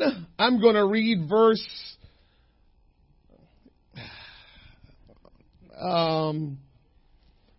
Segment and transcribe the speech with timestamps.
[0.38, 1.66] I'm going to read verse
[5.80, 6.58] um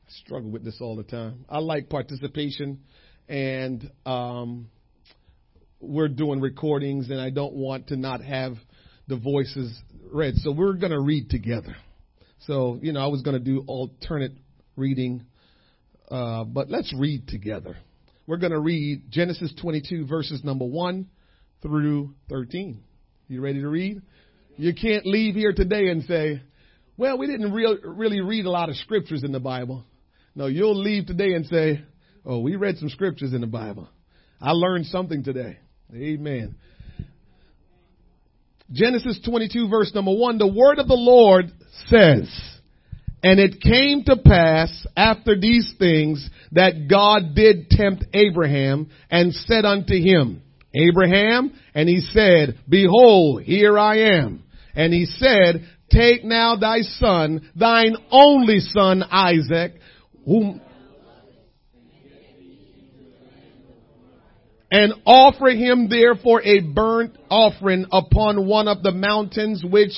[0.08, 1.46] I struggle with this all the time.
[1.50, 2.80] I like participation
[3.28, 4.68] and um
[5.80, 8.54] we're doing recordings and I don't want to not have
[9.08, 9.76] the voices
[10.12, 10.36] read.
[10.36, 11.76] So we're going to read together.
[12.42, 14.34] So, you know, I was going to do alternate
[14.76, 15.26] reading,
[16.10, 17.78] uh, but let's read together.
[18.28, 21.08] We're going to read Genesis 22 verses number 1
[21.62, 22.84] through 13.
[23.28, 24.02] You ready to read?
[24.58, 26.42] You can't leave here today and say,
[26.98, 29.86] well, we didn't real, really read a lot of scriptures in the Bible.
[30.36, 31.84] No, you'll leave today and say,
[32.26, 33.90] oh, we read some scriptures in the Bible.
[34.40, 35.60] I learned something today.
[35.94, 36.56] Amen.
[38.72, 41.52] Genesis 22 verse number 1, the word of the Lord
[41.88, 42.30] says,
[43.24, 49.66] and it came to pass after these things that God did tempt Abraham and said
[49.66, 50.42] unto him,
[50.74, 54.44] Abraham, and he said, Behold, here I am.
[54.76, 59.74] And he said, Take now thy son, thine only son Isaac,
[60.26, 60.62] whom
[64.72, 69.92] and offer him therefore a burnt offering upon one of the mountains which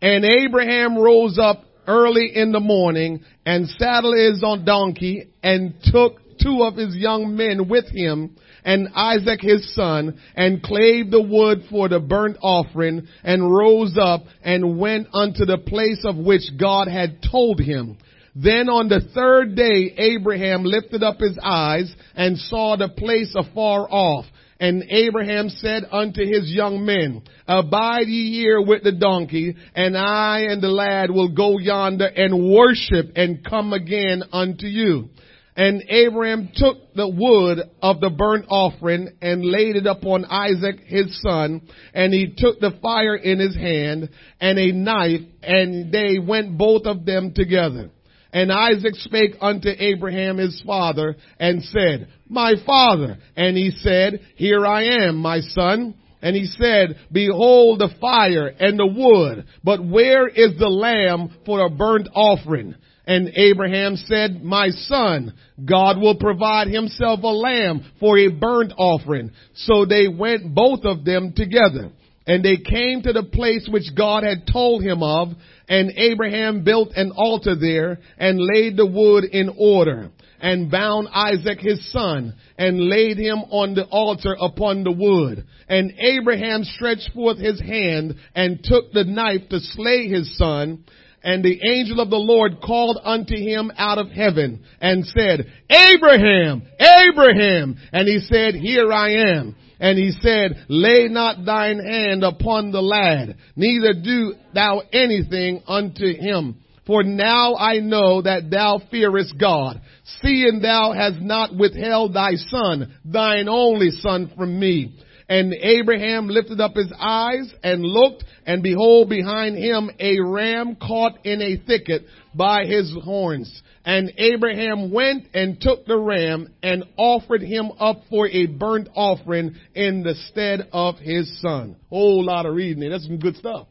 [0.00, 6.18] and Abraham rose up early in the morning and saddled his on donkey and took
[6.42, 11.62] two of his young men with him and Isaac his son and clave the wood
[11.70, 16.88] for the burnt offering and rose up and went unto the place of which God
[16.88, 17.96] had told him.
[18.34, 23.86] Then on the third day, Abraham lifted up his eyes and saw the place afar
[23.88, 24.26] off.
[24.58, 30.46] And Abraham said unto his young men, Abide ye here with the donkey, and I
[30.48, 35.10] and the lad will go yonder and worship and come again unto you.
[35.56, 41.18] And Abraham took the wood of the burnt offering and laid it upon Isaac his
[41.22, 41.62] son,
[41.94, 46.84] and he took the fire in his hand and a knife, and they went both
[46.84, 47.90] of them together.
[48.34, 53.16] And Isaac spake unto Abraham his father and said, My father.
[53.34, 55.94] And he said, Here I am, my son.
[56.20, 61.64] And he said, Behold the fire and the wood, but where is the lamb for
[61.64, 62.74] a burnt offering?
[63.06, 65.34] And Abraham said, My son,
[65.64, 69.30] God will provide himself a lamb for a burnt offering.
[69.54, 71.90] So they went both of them together.
[72.26, 75.28] And they came to the place which God had told him of,
[75.68, 81.60] and Abraham built an altar there and laid the wood in order and bound Isaac
[81.60, 85.44] his son and laid him on the altar upon the wood.
[85.68, 90.84] And Abraham stretched forth his hand and took the knife to slay his son.
[91.26, 96.62] And the angel of the Lord called unto him out of heaven and said, Abraham,
[96.78, 97.76] Abraham.
[97.92, 99.56] And he said, Here I am.
[99.80, 106.06] And he said, lay not thine hand upon the lad, neither do thou anything unto
[106.06, 106.62] him.
[106.86, 109.80] For now I know that thou fearest God,
[110.22, 114.96] seeing thou hast not withheld thy son, thine only son from me.
[115.28, 121.26] And Abraham lifted up his eyes and looked, and behold behind him a ram caught
[121.26, 122.04] in a thicket
[122.34, 123.62] by his horns.
[123.84, 129.56] And Abraham went and took the ram and offered him up for a burnt offering
[129.74, 131.76] in the stead of his son.
[131.88, 132.90] Whole lot of reading there.
[132.90, 133.66] That's some good stuff.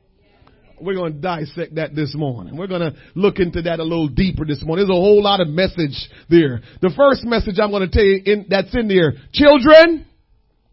[0.80, 2.58] We're going to dissect that this morning.
[2.58, 4.86] We're going to look into that a little deeper this morning.
[4.86, 6.62] There's a whole lot of message there.
[6.82, 9.14] The first message I'm going to tell you in, that's in there.
[9.32, 10.06] Children,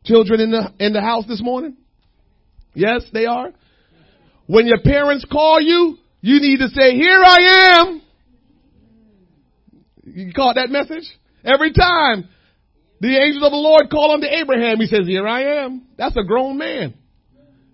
[0.04, 1.76] children in the, in the house this morning?
[2.74, 3.50] Yes, they are.
[4.46, 8.02] When your parents call you, you need to say, here I am.
[10.04, 11.08] You caught that message?
[11.44, 12.28] Every time
[13.00, 15.86] the angel of the Lord called unto Abraham, he says, here I am.
[15.96, 16.94] That's a grown man.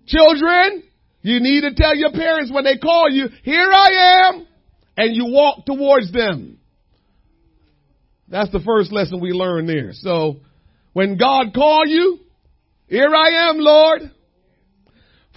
[0.07, 0.83] Children,
[1.21, 4.47] you need to tell your parents when they call you, here I am,
[4.97, 6.57] and you walk towards them.
[8.27, 9.91] That's the first lesson we learn there.
[9.93, 10.37] So,
[10.99, 12.19] when God call you,
[12.87, 14.01] here I am, Lord.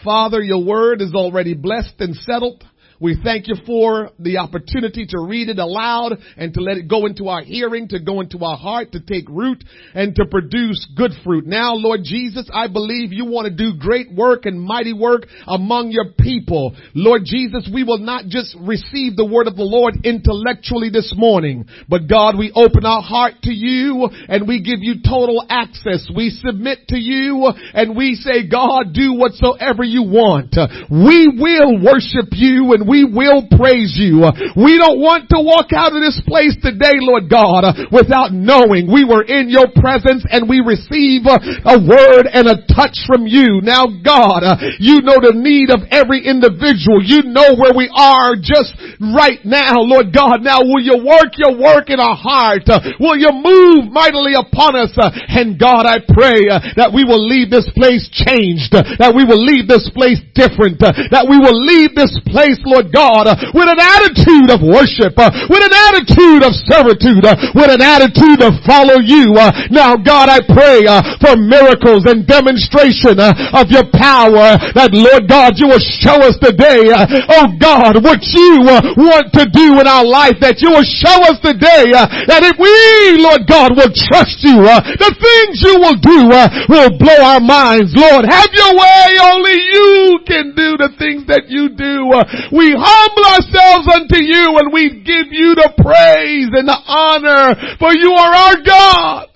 [0.02, 2.64] Father, your word is already blessed and settled.
[3.02, 7.06] We thank you for the opportunity to read it aloud and to let it go
[7.06, 11.10] into our hearing, to go into our heart, to take root and to produce good
[11.24, 11.44] fruit.
[11.44, 15.90] Now, Lord Jesus, I believe you want to do great work and mighty work among
[15.90, 16.76] your people.
[16.94, 21.66] Lord Jesus, we will not just receive the word of the Lord intellectually this morning,
[21.88, 26.08] but God, we open our heart to you and we give you total access.
[26.14, 30.54] We submit to you and we say, God, do whatsoever you want.
[30.88, 34.20] We will worship you and we will praise you.
[34.52, 39.08] We don't want to walk out of this place today, Lord God, without knowing we
[39.08, 43.64] were in your presence and we receive a word and a touch from you.
[43.64, 44.44] Now God,
[44.76, 47.00] you know the need of every individual.
[47.00, 50.44] You know where we are just right now, Lord God.
[50.44, 52.68] Now will you work your work in our heart?
[53.00, 54.92] Will you move mightily upon us?
[54.98, 56.44] And God, I pray
[56.76, 61.24] that we will leave this place changed, that we will leave this place different, that
[61.30, 65.62] we will leave this place, Lord God, uh, with an attitude of worship, uh, with
[65.62, 69.34] an attitude of servitude, uh, with an attitude to follow you.
[69.70, 70.84] Now God, I pray
[71.20, 76.90] for miracles and demonstration of your power that Lord God, you will show us today,
[77.32, 78.64] oh God, what you
[78.98, 82.72] want to do in our life, that you will show us today that if we,
[83.20, 86.30] Lord God, will trust you, the things you will do
[86.68, 87.92] will blow our minds.
[87.94, 89.06] Lord, have your way.
[89.22, 92.10] Only you can do the things that you do.
[92.52, 97.94] We humble ourselves unto you and we give you the praise and the honor for
[97.94, 99.28] you are our God.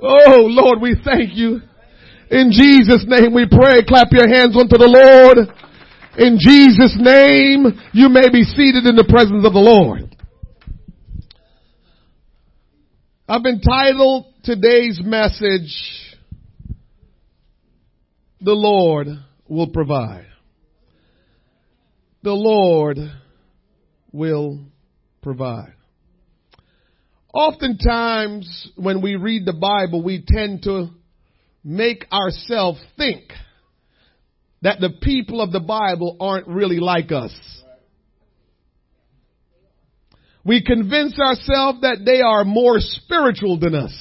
[0.00, 1.60] Oh Lord, we thank you.
[2.30, 3.84] In Jesus name we pray.
[3.86, 5.48] Clap your hands unto the Lord.
[6.16, 10.14] In Jesus name, you may be seated in the presence of the Lord.
[13.28, 15.72] I've entitled today's message,
[18.40, 19.08] The Lord
[19.48, 20.31] Will Provide.
[22.22, 22.98] The Lord
[24.12, 24.60] will
[25.22, 25.74] provide.
[27.34, 30.90] Oftentimes, when we read the Bible, we tend to
[31.64, 33.24] make ourselves think
[34.60, 37.32] that the people of the Bible aren't really like us.
[40.44, 43.94] We convince ourselves that they are more spiritual than us.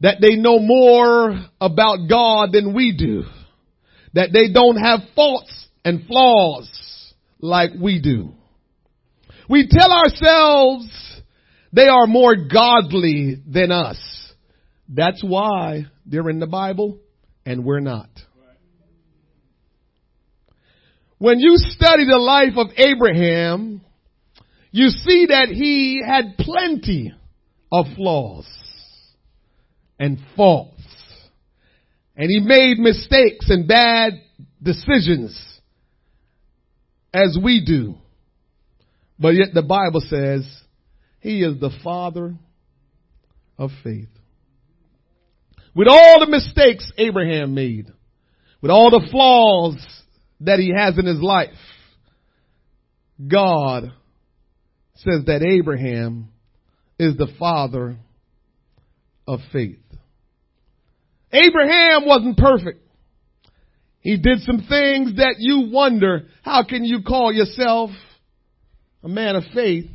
[0.00, 3.24] That they know more about God than we do.
[4.14, 8.32] That they don't have faults and flaws like we do.
[9.48, 10.86] We tell ourselves
[11.72, 13.98] they are more godly than us.
[14.88, 16.98] That's why they're in the Bible
[17.46, 18.08] and we're not.
[21.18, 23.82] When you study the life of Abraham,
[24.70, 27.12] you see that he had plenty
[27.70, 28.46] of flaws
[29.98, 30.80] and faults.
[32.16, 34.14] And he made mistakes and bad
[34.62, 35.49] decisions
[37.12, 37.96] as we do.
[39.18, 40.46] But yet the Bible says
[41.20, 42.34] he is the father
[43.58, 44.08] of faith.
[45.74, 47.92] With all the mistakes Abraham made,
[48.60, 49.76] with all the flaws
[50.40, 51.50] that he has in his life,
[53.26, 53.92] God
[54.96, 56.28] says that Abraham
[56.98, 57.96] is the father
[59.26, 59.78] of faith.
[61.32, 62.82] Abraham wasn't perfect.
[64.00, 67.90] He did some things that you wonder, how can you call yourself
[69.02, 69.90] a man of faith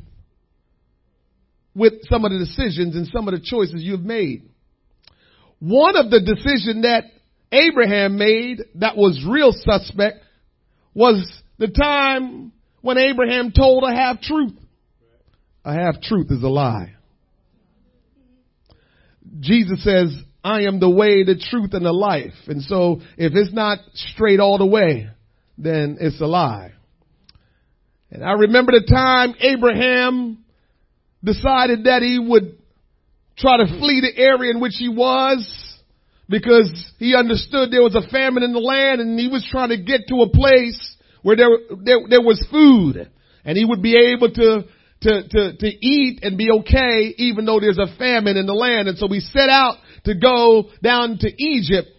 [1.75, 4.43] with some of the decisions and some of the choices you've made?
[5.59, 7.05] One of the decisions that
[7.51, 10.19] Abraham made that was real suspect
[10.93, 14.53] was the time when Abraham told a half truth.
[15.63, 16.93] A half truth is a lie.
[19.39, 22.35] Jesus says, I am the way, the truth, and the life.
[22.45, 25.09] And so if it's not straight all the way,
[25.57, 26.71] then it's a lie.
[28.11, 30.45] And I remember the time Abraham
[31.23, 32.59] decided that he would
[33.35, 35.43] try to flee the area in which he was
[36.29, 39.81] because he understood there was a famine in the land and he was trying to
[39.81, 41.49] get to a place where there,
[41.83, 43.09] there, there was food
[43.43, 44.63] and he would be able to,
[45.01, 48.87] to, to, to eat and be okay even though there's a famine in the land.
[48.87, 51.89] And so he set out to go down to Egypt.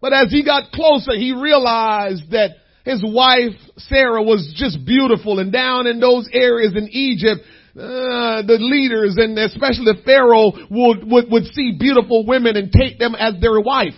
[0.00, 5.52] But as he got closer, he realized that his wife Sarah was just beautiful and
[5.52, 7.42] down in those areas in Egypt,
[7.76, 13.14] uh, the leaders and especially Pharaoh would, would, would see beautiful women and take them
[13.14, 13.94] as their wife.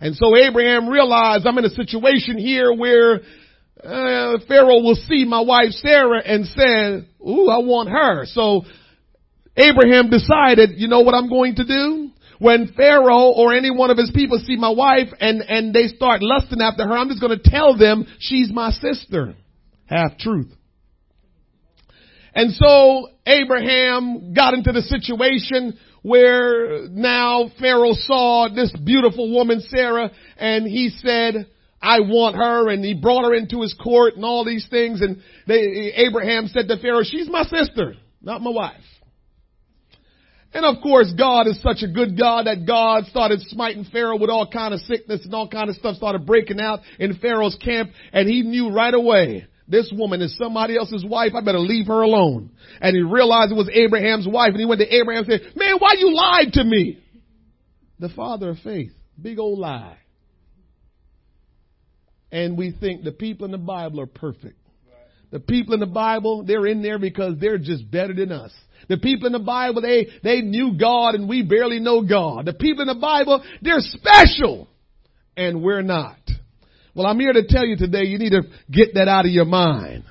[0.00, 3.20] And so Abraham realized I'm in a situation here where
[3.82, 8.26] uh, Pharaoh will see my wife Sarah and say, ooh, I want her.
[8.26, 8.62] So
[9.56, 12.10] Abraham decided, you know what I'm going to do?
[12.42, 16.24] When Pharaoh or any one of his people see my wife and, and they start
[16.24, 19.36] lusting after her, I'm just going to tell them she's my sister.
[19.86, 20.52] Half truth.
[22.34, 30.10] And so Abraham got into the situation where now Pharaoh saw this beautiful woman, Sarah,
[30.36, 31.46] and he said,
[31.80, 35.22] I want her, and he brought her into his court and all these things, and
[35.46, 38.82] they, Abraham said to Pharaoh, she's my sister, not my wife.
[40.54, 44.28] And of course, God is such a good God that God started smiting Pharaoh with
[44.28, 47.90] all kind of sickness and all kind of stuff started breaking out in Pharaoh's camp,
[48.12, 51.32] and he knew right away this woman is somebody else's wife.
[51.34, 52.50] I better leave her alone.
[52.80, 54.50] And he realized it was Abraham's wife.
[54.50, 56.98] And he went to Abraham and said, man, why you lied to me?
[57.98, 58.92] The father of faith.
[59.20, 59.96] Big old lie.
[62.30, 64.58] And we think the people in the Bible are perfect.
[65.30, 68.52] The people in the Bible, they're in there because they're just better than us.
[68.88, 72.46] The people in the Bible, they, they knew God and we barely know God.
[72.46, 74.68] The people in the Bible, they're special
[75.36, 76.18] and we're not.
[76.94, 79.46] Well, I'm here to tell you today, you need to get that out of your
[79.46, 80.04] mind.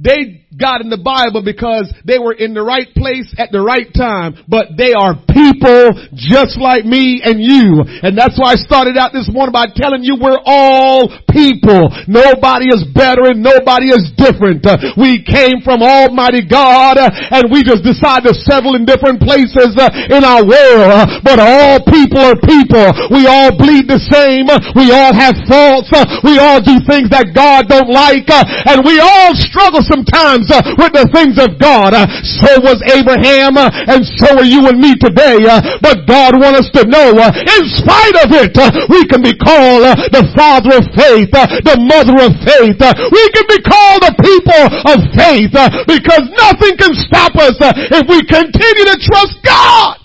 [0.00, 3.84] They got in the Bible because they were in the right place at the right
[3.92, 7.84] time, but they are people just like me and you.
[7.84, 11.90] And that's why I started out this morning by telling you we're all people.
[12.06, 14.62] Nobody is better and nobody is different.
[14.66, 19.22] Uh, we came from Almighty God uh, and we just decided to settle in different
[19.22, 20.90] places uh, in our world.
[20.90, 22.90] Uh, but all people are people.
[23.12, 24.48] We all bleed the same.
[24.48, 25.90] Uh, we all have faults.
[25.92, 28.26] Uh, we all do things that God don't like.
[28.30, 31.92] And we all struggle sometimes with the things of God.
[32.22, 35.44] So was Abraham, and so are you and me today.
[35.82, 38.54] But God wants us to know, in spite of it,
[38.88, 39.84] we can be called
[40.14, 42.80] the father of faith, Uh, the mother of faith.
[42.80, 47.60] Uh, we can be called the people of faith uh, because nothing can stop us
[47.60, 50.00] if we continue to trust God.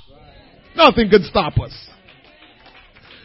[0.75, 1.71] Nothing can stop us.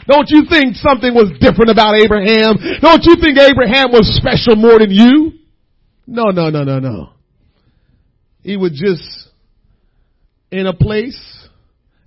[0.06, 2.56] Don't you think something was different about Abraham?
[2.80, 5.32] Don't you think Abraham was special more than you?
[6.06, 7.10] No, no, no, no, no.
[8.42, 9.28] He was just
[10.50, 11.20] in a place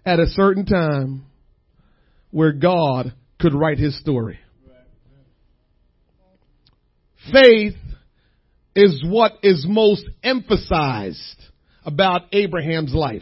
[0.05, 1.25] at a certain time
[2.31, 4.39] where God could write his story.
[7.31, 7.75] Faith
[8.75, 11.41] is what is most emphasized
[11.85, 13.21] about Abraham's life.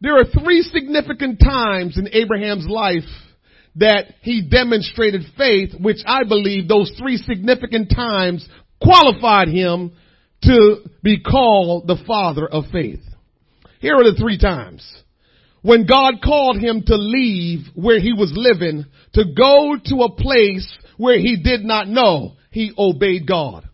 [0.00, 3.08] There are three significant times in Abraham's life
[3.76, 8.46] that he demonstrated faith, which I believe those three significant times
[8.80, 9.92] qualified him
[10.42, 13.00] to be called the father of faith.
[13.80, 14.86] Here are the three times.
[15.64, 20.70] When God called him to leave where he was living to go to a place
[20.98, 23.66] where he did not know, he obeyed God.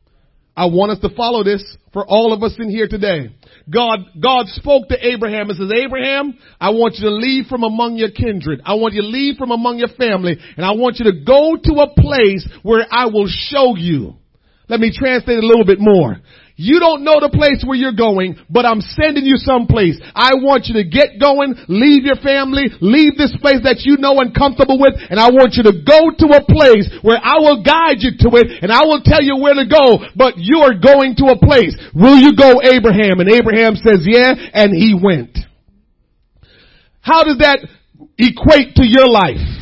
[0.57, 3.35] I want us to follow this for all of us in here today.
[3.69, 7.97] God, God spoke to Abraham and says, Abraham, I want you to leave from among
[7.97, 8.61] your kindred.
[8.65, 11.57] I want you to leave from among your family and I want you to go
[11.61, 14.15] to a place where I will show you.
[14.69, 16.19] Let me translate a little bit more.
[16.61, 19.97] You don't know the place where you're going, but I'm sending you someplace.
[20.13, 24.21] I want you to get going, leave your family, leave this place that you know
[24.21, 27.65] and comfortable with, and I want you to go to a place where I will
[27.65, 30.77] guide you to it, and I will tell you where to go, but you are
[30.77, 31.73] going to a place.
[31.97, 33.25] Will you go, Abraham?
[33.25, 35.33] And Abraham says, yeah, and he went.
[37.01, 37.65] How does that
[38.21, 39.60] equate to your life?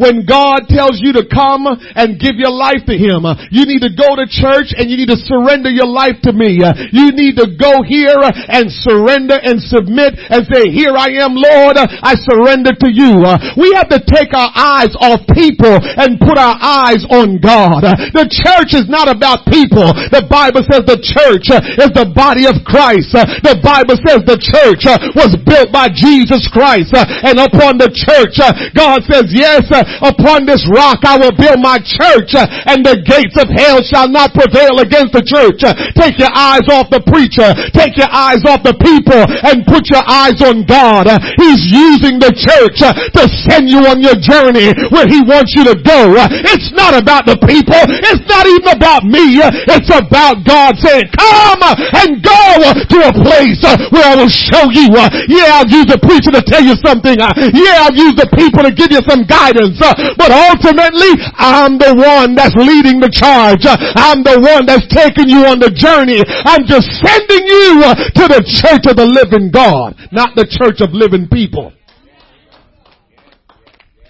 [0.00, 3.92] When God tells you to come and give your life to Him, you need to
[3.92, 6.64] go to church and you need to surrender your life to me.
[6.90, 8.16] You need to go here
[8.48, 13.20] and surrender and submit and say, here I am, Lord, I surrender to you.
[13.60, 17.84] We have to take our eyes off people and put our eyes on God.
[18.16, 19.92] The church is not about people.
[20.08, 23.12] The Bible says the church is the body of Christ.
[23.12, 28.40] The Bible says the church was built by Jesus Christ and upon the church,
[28.72, 33.50] God says, yes, upon this rock I will build my church and the gates of
[33.50, 35.62] hell shall not prevail against the church.
[35.98, 37.50] Take your eyes off the preacher.
[37.74, 41.10] Take your eyes off the people and put your eyes on God.
[41.40, 45.76] He's using the church to send you on your journey where he wants you to
[45.80, 46.14] go.
[46.52, 47.80] It's not about the people.
[47.80, 49.42] It's not even about me.
[49.42, 54.92] It's about God saying, come and go to a place where I will show you.
[54.92, 57.16] Yeah, I'll use the preacher to tell you something.
[57.18, 61.96] Yeah, I'll use the people to give you some guidance Uh, but ultimately I'm the
[61.96, 63.64] one that's leading the charge.
[63.64, 66.22] Uh, I'm the one that's taking you on the journey.
[66.44, 70.80] I'm just sending you uh, to the church of the living God, not the church
[70.80, 71.72] of living people.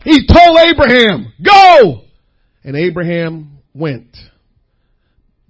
[0.02, 2.02] He told Abraham, go!
[2.64, 4.16] And Abraham went.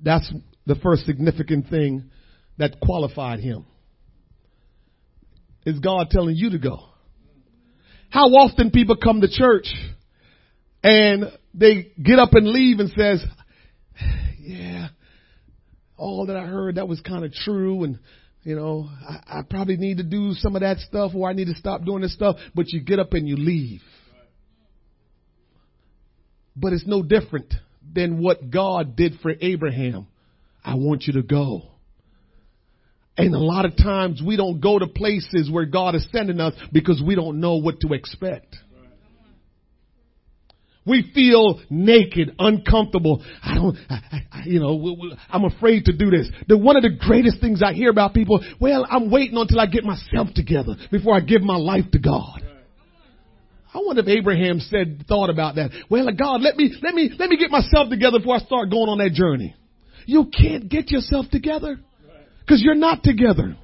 [0.03, 0.33] That's
[0.67, 2.11] the first significant thing
[2.59, 3.65] that qualified him.
[5.65, 6.79] Is God telling you to go?
[8.09, 9.67] How often people come to church
[10.83, 13.25] and they get up and leave and says,
[14.39, 14.89] yeah,
[15.97, 17.85] all that I heard, that was kind of true.
[17.85, 17.99] And,
[18.43, 21.47] you know, I, I probably need to do some of that stuff or I need
[21.47, 22.37] to stop doing this stuff.
[22.55, 23.83] But you get up and you leave.
[26.57, 27.53] But it's no different
[27.93, 30.07] than what God did for Abraham.
[30.65, 31.63] I want you to go.
[33.17, 36.55] And a lot of times we don't go to places where God is sending us
[36.73, 38.57] because we don't know what to expect.
[40.87, 43.23] We feel naked, uncomfortable.
[43.43, 44.97] I don't, I, I, you know,
[45.29, 46.31] I'm afraid to do this.
[46.49, 49.67] The, one of the greatest things I hear about people, well, I'm waiting until I
[49.67, 52.43] get myself together before I give my life to God.
[53.73, 55.71] I wonder if Abraham said, thought about that.
[55.89, 58.89] Well, God, let me, let me, let me get myself together before I start going
[58.89, 59.55] on that journey.
[60.07, 61.79] You can't get yourself together
[62.41, 63.57] because you're not together.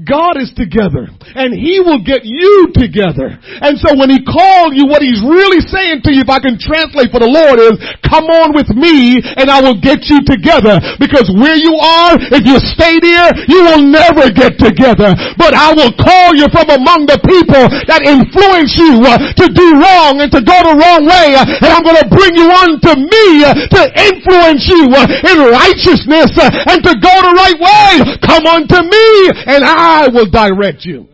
[0.00, 3.36] God is together and he will get you together.
[3.60, 6.56] And so when he called you, what he's really saying to you, if I can
[6.56, 10.80] translate for the Lord is, come on with me and I will get you together.
[10.96, 15.12] Because where you are, if you stay there, you will never get together.
[15.36, 19.68] But I will call you from among the people that influence you uh, to do
[19.76, 21.36] wrong and to go the wrong way.
[21.36, 24.88] Uh, and I'm going to bring you unto me uh, to influence you
[25.28, 27.92] in righteousness and to go the right way.
[28.24, 29.06] Come unto me
[29.46, 31.08] and I will direct you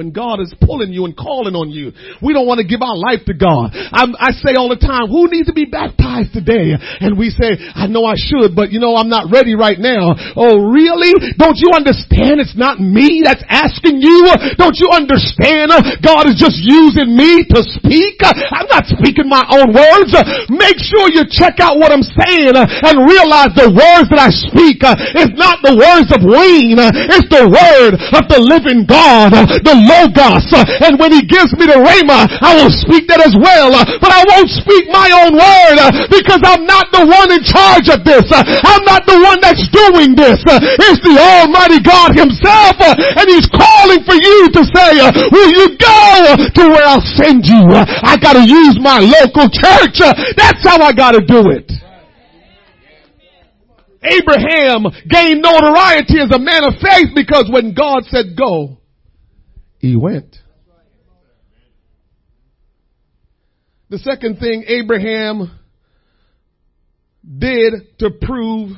[0.00, 1.92] when God is pulling you and calling on you.
[2.24, 3.76] We don't want to give our life to God.
[3.92, 6.72] I'm, i say all the time, who needs to be baptized today?
[7.04, 10.16] And we say, I know I should, but you know, I'm not ready right now.
[10.40, 11.12] Oh, really?
[11.36, 14.24] Don't you understand it's not me that's asking you?
[14.56, 15.68] Don't you understand
[16.00, 18.24] God is just using me to speak?
[18.24, 20.16] I'm not speaking my own words.
[20.48, 24.80] Make sure you check out what I'm saying and realize the words that I speak
[24.80, 26.80] is not the words of Wayne.
[26.80, 30.46] It's the word of the living God, the Logos.
[30.86, 33.74] And when he gives me the Rhema, I will speak that as well.
[33.74, 38.06] But I won't speak my own word because I'm not the one in charge of
[38.06, 38.30] this.
[38.30, 40.38] I'm not the one that's doing this.
[40.46, 42.78] It's the Almighty God himself.
[42.80, 44.90] And he's calling for you to say,
[45.34, 47.66] will you go to where I'll send you?
[47.74, 49.98] I gotta use my local church.
[50.36, 51.70] That's how I gotta do it.
[54.02, 58.79] Abraham gained notoriety as a man of faith because when God said go,
[59.80, 60.36] he went.
[63.88, 65.58] The second thing Abraham
[67.38, 68.76] did to prove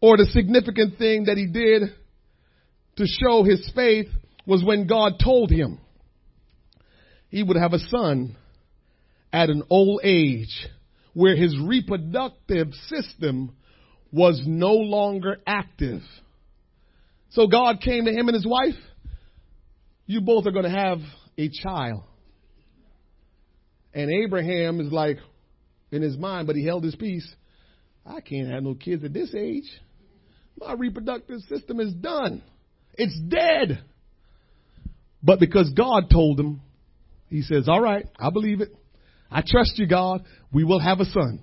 [0.00, 1.92] or the significant thing that he did
[2.96, 4.08] to show his faith
[4.46, 5.78] was when God told him
[7.28, 8.36] he would have a son
[9.32, 10.66] at an old age
[11.12, 13.54] where his reproductive system
[14.12, 16.00] was no longer active.
[17.30, 18.74] So God came to him and his wife.
[20.06, 20.98] You both are going to have
[21.38, 22.02] a child.
[23.94, 25.18] And Abraham is like,
[25.92, 27.28] in his mind, but he held his peace.
[28.06, 29.68] I can't have no kids at this age.
[30.58, 32.42] My reproductive system is done.
[32.94, 33.82] It's dead.
[35.22, 36.60] But because God told him,
[37.28, 38.74] he says, all right, I believe it.
[39.30, 40.24] I trust you, God.
[40.52, 41.40] We will have a son.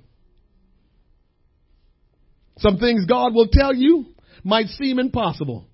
[2.60, 4.08] Some things God will tell you
[4.44, 5.68] might seem impossible.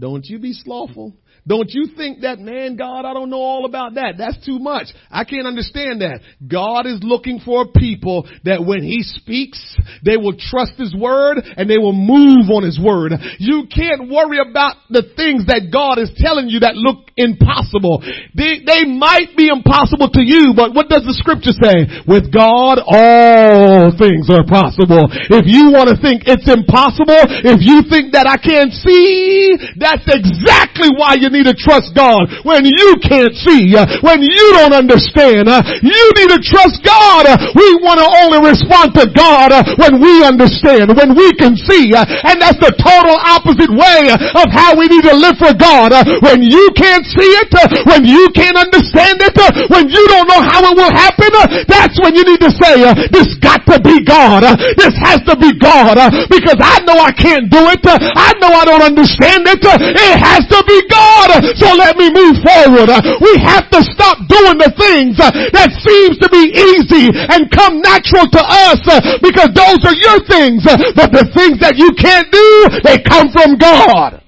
[0.00, 1.12] Don't you be slothful.
[1.46, 4.14] Don't you think that, man, God, I don't know all about that.
[4.16, 4.88] That's too much.
[5.10, 6.20] I can't understand that.
[6.46, 9.60] God is looking for people that when He speaks,
[10.04, 13.12] they will trust His word and they will move on His word.
[13.40, 18.04] You can't worry about the things that God is telling you that look impossible.
[18.36, 22.04] They, they might be impossible to you, but what does the scripture say?
[22.04, 25.08] With God, all things are possible.
[25.08, 29.56] If you want to think it's impossible, if you think that I can't see,
[29.90, 34.46] that's exactly why you need to trust God when you can't see, uh, when you
[34.54, 35.50] don't understand.
[35.50, 37.26] Uh, you need to trust God.
[37.26, 41.58] Uh, we want to only respond to God uh, when we understand, when we can
[41.58, 41.90] see.
[41.90, 45.90] Uh, and that's the total opposite way of how we need to live for God.
[45.90, 47.50] Uh, when you can't see it,
[47.90, 49.34] when you can't understand it,
[49.74, 51.34] when you don't know how it will happen,
[51.66, 54.46] that's when you need to say, this got to be God.
[54.78, 55.98] This has to be God
[56.30, 57.82] because I know I can't do it.
[57.82, 59.79] I know I don't understand it.
[59.80, 61.40] It has to be God.
[61.56, 62.92] So let me move forward.
[63.24, 68.28] We have to stop doing the things that seems to be easy and come natural
[68.28, 68.80] to us
[69.24, 70.62] because those are your things.
[70.94, 72.48] But the things that you can't do,
[72.84, 74.22] they come from God.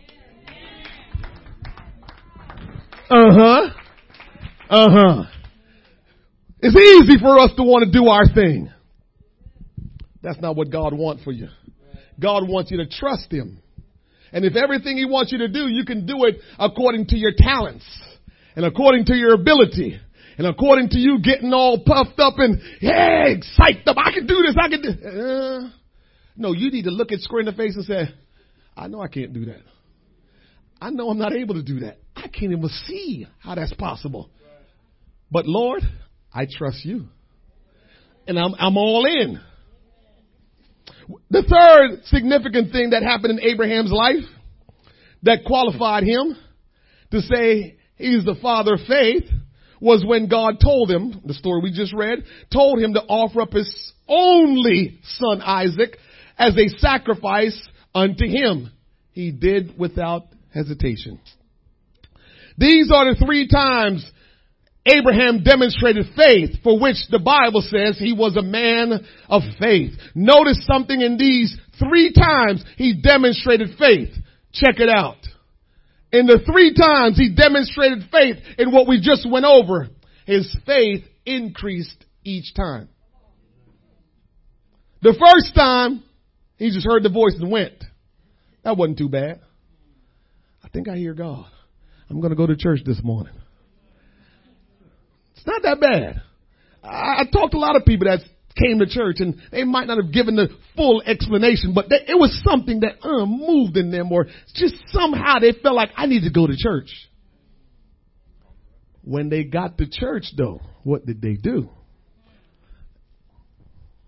[3.12, 3.70] Uh huh.
[4.70, 5.24] Uh huh.
[6.60, 8.72] It's easy for us to want to do our thing.
[10.22, 11.48] That's not what God wants for you.
[12.18, 13.58] God wants you to trust Him.
[14.32, 17.32] And if everything He wants you to do, you can do it according to your
[17.36, 17.84] talents
[18.56, 19.98] and according to your ability
[20.38, 23.96] and according to you getting all puffed up and, hey, psyched up.
[23.98, 24.56] I can do this.
[24.58, 25.70] I can do, uh,
[26.36, 28.08] no, you need to look at square in the face and say,
[28.76, 29.60] I know I can't do that.
[30.80, 31.98] I know I'm not able to do that.
[32.16, 34.30] I can't even see how that's possible.
[35.30, 35.82] But Lord,
[36.32, 37.06] I trust you.
[38.26, 39.40] And I'm, I'm all in.
[41.30, 44.24] The third significant thing that happened in Abraham's life
[45.22, 46.36] that qualified him
[47.10, 49.24] to say he's the father of faith
[49.80, 53.52] was when God told him, the story we just read, told him to offer up
[53.52, 55.96] his only son Isaac
[56.38, 57.60] as a sacrifice
[57.94, 58.70] unto him.
[59.10, 61.20] He did without hesitation.
[62.56, 64.08] These are the three times
[64.84, 69.92] Abraham demonstrated faith for which the Bible says he was a man of faith.
[70.14, 74.10] Notice something in these three times he demonstrated faith.
[74.52, 75.18] Check it out.
[76.10, 79.88] In the three times he demonstrated faith in what we just went over,
[80.26, 82.88] his faith increased each time.
[85.00, 86.02] The first time,
[86.56, 87.84] he just heard the voice and went.
[88.62, 89.40] That wasn't too bad.
[90.62, 91.46] I think I hear God.
[92.08, 93.32] I'm going to go to church this morning.
[95.42, 96.22] It's not that bad.
[96.84, 98.20] I, I talked to a lot of people that
[98.56, 102.16] came to church and they might not have given the full explanation, but they, it
[102.16, 106.22] was something that uh, moved in them or just somehow they felt like I need
[106.22, 106.90] to go to church.
[109.02, 111.68] When they got to church though, what did they do?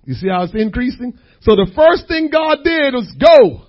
[0.05, 1.19] You see how it's increasing?
[1.41, 3.67] So the first thing God did was go.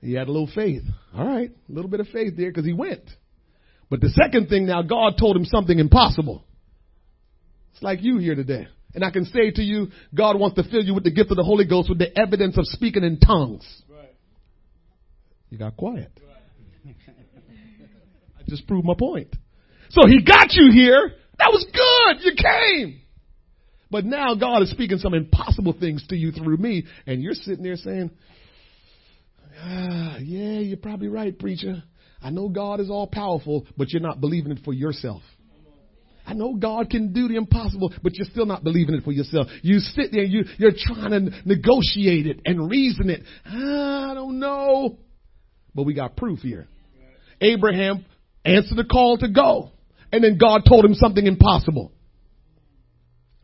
[0.00, 0.82] He had a little faith.
[1.16, 3.10] All right, a little bit of faith there because he went.
[3.90, 6.44] But the second thing now, God told him something impossible.
[7.72, 8.66] It's like you here today.
[8.94, 11.36] And I can say to you, God wants to fill you with the gift of
[11.36, 13.66] the Holy Ghost with the evidence of speaking in tongues.
[13.88, 14.14] Right.
[15.50, 16.10] You got quiet.
[16.84, 16.96] Right.
[18.38, 19.34] I just proved my point.
[19.90, 21.12] So he got you here.
[21.38, 22.24] That was good.
[22.24, 23.00] You came.
[23.90, 27.62] But now God is speaking some impossible things to you through me, and you're sitting
[27.62, 28.10] there saying,
[29.62, 31.82] ah, yeah, you're probably right, preacher.
[32.22, 35.22] I know God is all powerful, but you're not believing it for yourself.
[36.26, 39.46] I know God can do the impossible, but you're still not believing it for yourself.
[39.62, 43.22] You sit there, you, you're trying to negotiate it and reason it.
[43.46, 44.98] I don't know.
[45.74, 46.66] But we got proof here.
[47.40, 48.04] Abraham
[48.44, 49.70] answered the call to go.
[50.12, 51.92] And then God told him something impossible.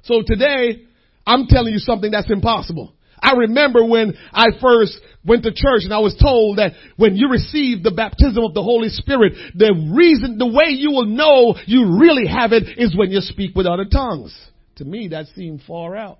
[0.02, 0.82] So today,
[1.26, 2.93] I'm telling you something that's impossible.
[3.24, 7.30] I remember when I first went to church and I was told that when you
[7.30, 11.98] receive the baptism of the Holy Spirit, the reason, the way you will know you
[11.98, 14.38] really have it is when you speak with other tongues.
[14.76, 16.18] To me, that seemed far out.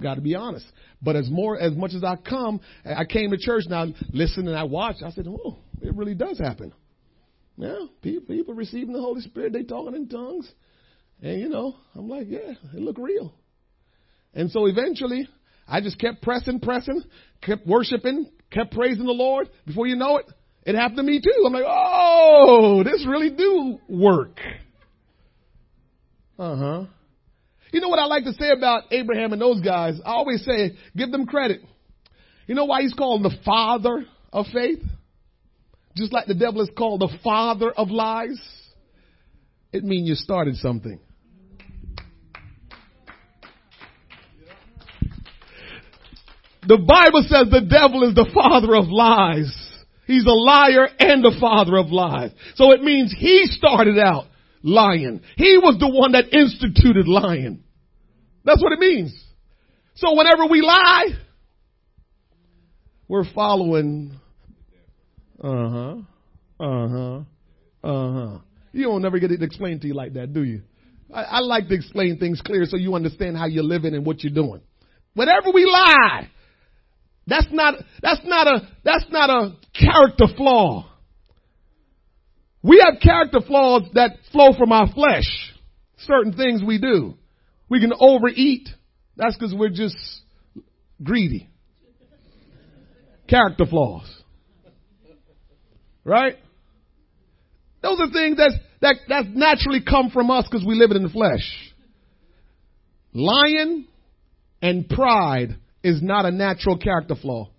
[0.00, 0.66] Got to be honest.
[1.00, 4.56] But as more, as much as I come, I came to church now, listen and
[4.56, 4.96] I watch.
[5.04, 6.74] I said, oh, it really does happen.
[7.56, 10.50] Yeah, people, people receiving the Holy Spirit, they talking in tongues.
[11.22, 13.32] And you know, I'm like, yeah, it look real.
[14.34, 15.26] And so eventually,
[15.68, 17.02] I just kept pressing, pressing,
[17.42, 19.50] kept worshiping, kept praising the Lord.
[19.66, 20.26] Before you know it,
[20.64, 21.44] it happened to me too.
[21.46, 24.38] I'm like, oh, this really do work.
[26.38, 26.84] Uh huh.
[27.72, 30.00] You know what I like to say about Abraham and those guys?
[30.04, 31.60] I always say, give them credit.
[32.46, 34.82] You know why he's called the father of faith?
[35.94, 38.40] Just like the devil is called the father of lies.
[39.72, 40.98] It means you started something.
[46.68, 49.50] The Bible says the devil is the father of lies.
[50.06, 52.30] He's a liar and the father of lies.
[52.56, 54.26] So it means he started out
[54.62, 55.22] lying.
[55.36, 57.64] He was the one that instituted lying.
[58.44, 59.18] That's what it means.
[59.94, 61.08] So whenever we lie,
[63.08, 64.12] we're following.
[65.42, 65.96] Uh huh.
[66.60, 67.20] Uh huh.
[67.82, 68.38] Uh huh.
[68.72, 70.60] You don't never get it explained to you like that, do you?
[71.12, 74.22] I, I like to explain things clear so you understand how you're living and what
[74.22, 74.60] you're doing.
[75.14, 76.28] Whenever we lie,
[77.28, 80.90] that's not, that's not a, that's not a character flaw.
[82.62, 85.26] We have character flaws that flow from our flesh.
[85.98, 87.14] Certain things we do.
[87.68, 88.68] We can overeat.
[89.16, 89.96] That's because we're just
[91.02, 91.48] greedy.
[93.28, 94.10] Character flaws.
[96.04, 96.36] Right?
[97.82, 101.02] Those are things that, that, that naturally come from us because we live it in
[101.02, 101.74] the flesh.
[103.12, 103.86] Lying
[104.62, 107.50] and pride is not a natural character flaw.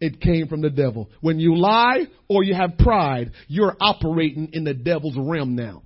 [0.00, 1.08] It came from the devil.
[1.20, 5.82] When you lie or you have pride, you're operating in the devil's realm now.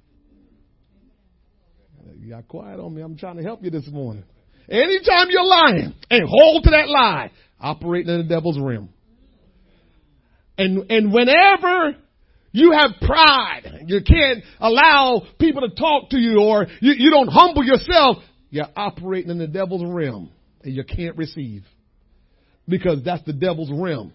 [2.19, 3.03] You got quiet on me.
[3.03, 4.25] I'm trying to help you this morning.
[4.69, 8.89] Anytime you're lying and hold to that lie, operating in the devil's realm.
[10.59, 11.95] And, and whenever
[12.53, 17.29] you have pride, you can't allow people to talk to you or you, you don't
[17.29, 18.17] humble yourself,
[18.51, 20.31] you're operating in the devil's realm
[20.63, 21.65] and you can't receive
[22.69, 24.13] because that's the devil's realm.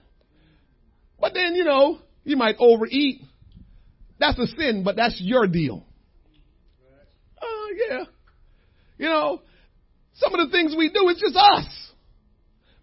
[1.19, 3.21] But then, you know, you might overeat.
[4.19, 5.85] That's a sin, but that's your deal.
[7.41, 8.03] Oh, uh, yeah.
[8.97, 9.41] You know,
[10.15, 11.91] some of the things we do, it's just us.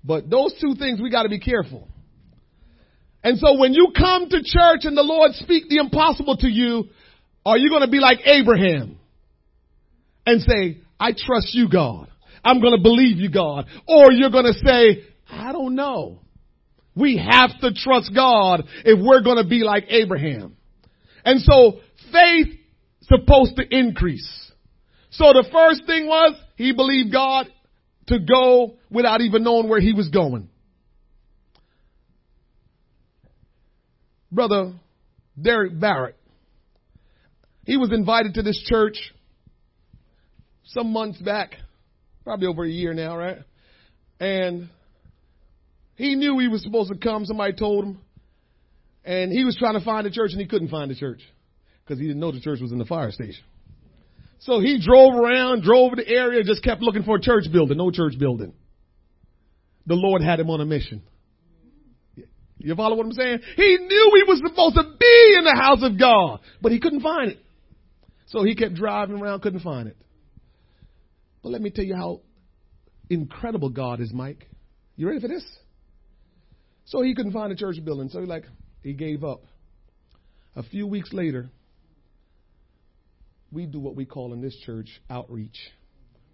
[0.02, 1.88] But those two things we got to be careful.
[3.22, 6.84] And so when you come to church and the Lord speak the impossible to you,
[7.44, 8.98] Are you going to be like Abraham
[10.26, 12.08] and say, I trust you, God.
[12.44, 13.66] I'm going to believe you, God.
[13.86, 16.20] Or you're going to say, I don't know.
[16.94, 20.56] We have to trust God if we're going to be like Abraham.
[21.24, 21.80] And so
[22.12, 22.58] faith
[23.02, 24.28] supposed to increase.
[25.10, 27.46] So the first thing was he believed God
[28.08, 30.48] to go without even knowing where he was going.
[34.30, 34.74] Brother
[35.40, 36.16] Derek Barrett,
[37.64, 38.98] he was invited to this church
[40.68, 41.56] some months back,
[42.24, 43.38] probably over a year now, right?
[44.20, 44.68] And
[45.96, 47.24] he knew he was supposed to come.
[47.24, 48.00] Somebody told him.
[49.04, 51.22] And he was trying to find a church and he couldn't find a church
[51.84, 53.42] because he didn't know the church was in the fire station.
[54.40, 57.78] So he drove around, drove the area, just kept looking for a church building.
[57.78, 58.52] No church building.
[59.86, 61.02] The Lord had him on a mission.
[62.58, 63.40] You follow what I'm saying?
[63.56, 67.00] He knew he was supposed to be in the house of God, but he couldn't
[67.00, 67.38] find it.
[68.26, 69.96] So he kept driving around, couldn't find it.
[71.48, 72.20] But let me tell you how
[73.08, 74.50] incredible God is, Mike.
[74.96, 75.42] You ready for this?
[76.84, 78.10] So he couldn't find a church building.
[78.10, 78.44] So he like
[78.82, 79.44] he gave up.
[80.56, 81.48] A few weeks later,
[83.50, 85.56] we do what we call in this church outreach.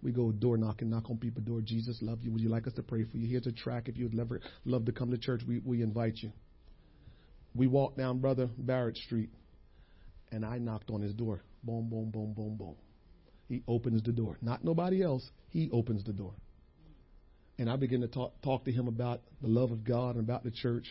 [0.03, 1.61] We go door knocking, knock on people's door.
[1.61, 2.33] Jesus love you.
[2.33, 3.25] Would you like us to pray for you?
[3.25, 3.87] Here's a track.
[3.87, 4.31] If you'd love,
[4.65, 6.33] love to come to church, we, we invite you.
[7.53, 9.29] We walk down Brother Barrett Street,
[10.33, 11.41] and I knocked on his door.
[11.63, 12.75] Boom, boom, boom, boom, boom.
[13.47, 14.37] He opens the door.
[14.41, 15.29] Not nobody else.
[15.49, 16.33] He opens the door.
[17.57, 20.43] And I begin to talk, talk to him about the love of God and about
[20.43, 20.85] the church.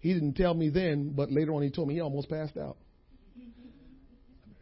[0.00, 2.76] He didn't tell me then, but later on he told me he almost passed out.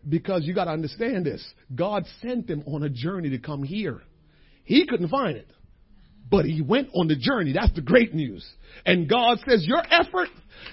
[0.09, 1.45] Because you got to understand this.
[1.75, 4.03] God sent him on a journey to come here.
[4.64, 5.51] He couldn't find it.
[6.31, 7.53] But he went on the journey.
[7.53, 8.49] That's the great news.
[8.87, 10.29] And God says, your effort,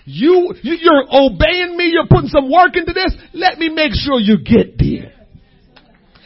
[0.06, 4.38] you, you're obeying me, you're putting some work into this, let me make sure you
[4.44, 5.19] get there.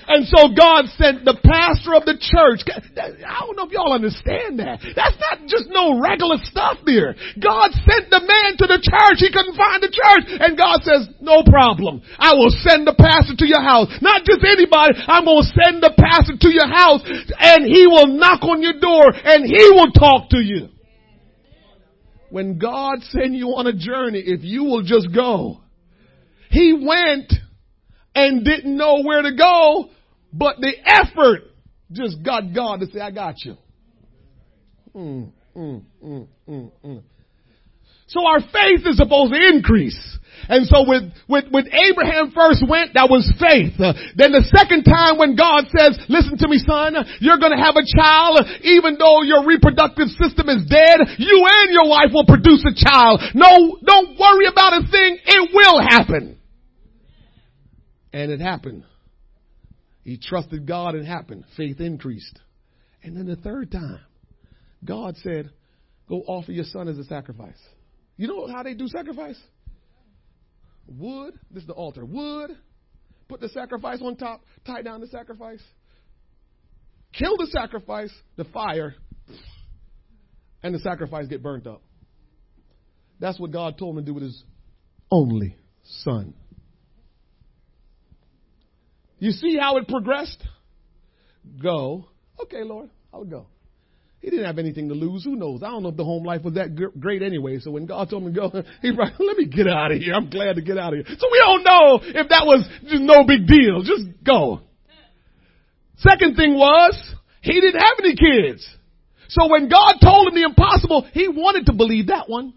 [0.08, 2.64] And so God sent the pastor of the church.
[2.68, 4.84] I don't know if y'all understand that.
[4.96, 7.16] That's not just no regular stuff there.
[7.40, 9.24] God sent the man to the church.
[9.24, 10.26] He couldn't find the church.
[10.40, 12.04] And God says, no problem.
[12.20, 13.88] I will send the pastor to your house.
[14.02, 15.00] Not just anybody.
[15.08, 17.02] I'm going to send the pastor to your house
[17.40, 20.70] and he will knock on your door and he will talk to you.
[22.30, 25.62] When God send you on a journey, if you will just go,
[26.50, 27.34] he went
[28.16, 29.90] and didn't know where to go,
[30.32, 31.42] but the effort
[31.92, 33.56] just got God to say, I got you.
[34.96, 37.02] Mm, mm, mm, mm, mm.
[38.06, 40.20] so our faith is supposed to increase.
[40.50, 43.74] And so with, with, with Abraham first went, that was faith.
[43.80, 47.74] Uh, then the second time when God says, listen to me son, you're gonna have
[47.74, 52.62] a child, even though your reproductive system is dead, you and your wife will produce
[52.70, 53.22] a child.
[53.34, 56.38] No, don't worry about a thing, it will happen.
[58.14, 58.86] And it happened.
[60.04, 61.46] He trusted God and it happened.
[61.58, 62.40] Faith increased.
[63.02, 64.00] And then the third time,
[64.86, 65.50] God said,
[66.08, 67.60] go offer your son as a sacrifice.
[68.16, 69.40] You know how they do sacrifice?
[70.88, 72.06] Wood, this is the altar.
[72.06, 72.52] Wood,
[73.28, 75.62] put the sacrifice on top, tie down the sacrifice,
[77.14, 78.96] kill the sacrifice, the fire,
[80.62, 81.82] and the sacrifice get burnt up.
[83.20, 84.44] That's what God told him to do with his
[85.10, 85.56] only
[86.04, 86.34] son.
[89.24, 90.44] You see how it progressed?
[91.62, 92.08] Go.
[92.42, 93.48] Okay, Lord, I'll go.
[94.20, 95.24] He didn't have anything to lose.
[95.24, 95.64] Who knows?
[95.64, 97.60] I don't know if the home life was that great anyway.
[97.60, 98.50] So when God told him to go,
[98.82, 100.14] he probably, let me get out of here.
[100.14, 101.16] I'm glad to get out of here.
[101.18, 103.82] So we don't know if that was just no big deal.
[103.84, 104.60] Just go.
[106.00, 107.00] Second thing was,
[107.40, 108.68] he didn't have any kids.
[109.30, 112.54] So when God told him the impossible, he wanted to believe that one.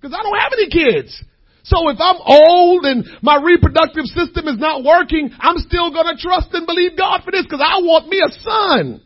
[0.00, 1.22] Because I don't have any kids.
[1.68, 6.48] So if I'm old and my reproductive system is not working, I'm still to trust
[6.52, 9.02] and believe God for this because I want me a son.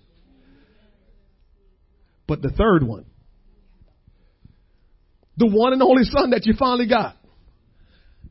[2.28, 3.06] But the third one,
[5.36, 7.16] the one and only son that you finally got.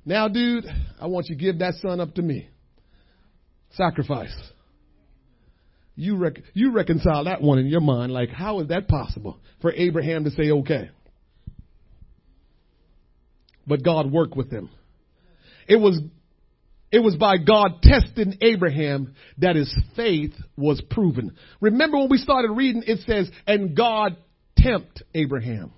[0.06, 0.66] Now, dude,
[1.00, 2.48] I want you to give that son up to me.
[3.72, 4.36] Sacrifice.
[5.96, 8.14] You, rec- you reconcile that one in your mind.
[8.14, 10.90] Like, how is that possible for Abraham to say, okay?
[13.66, 14.70] But God worked with him.
[15.68, 16.00] It was,
[16.92, 21.36] it was by God testing Abraham that his faith was proven.
[21.60, 24.18] Remember when we started reading, it says, and God
[24.58, 25.72] tempt Abraham.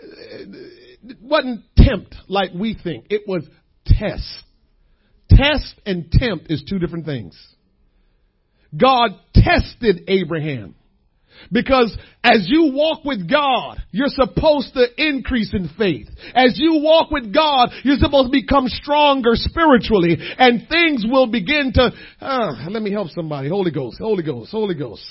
[0.00, 3.06] It wasn't tempt like we think.
[3.10, 3.46] It was
[3.86, 4.44] test.
[5.28, 7.38] Test and tempt is two different things.
[8.76, 10.74] God tested Abraham.
[11.50, 16.08] Because as you walk with God, you're supposed to increase in faith.
[16.34, 21.72] As you walk with God, you're supposed to become stronger spiritually and things will begin
[21.74, 23.48] to, uh, let me help somebody.
[23.48, 25.04] Holy Ghost, Holy Ghost, Holy Ghost.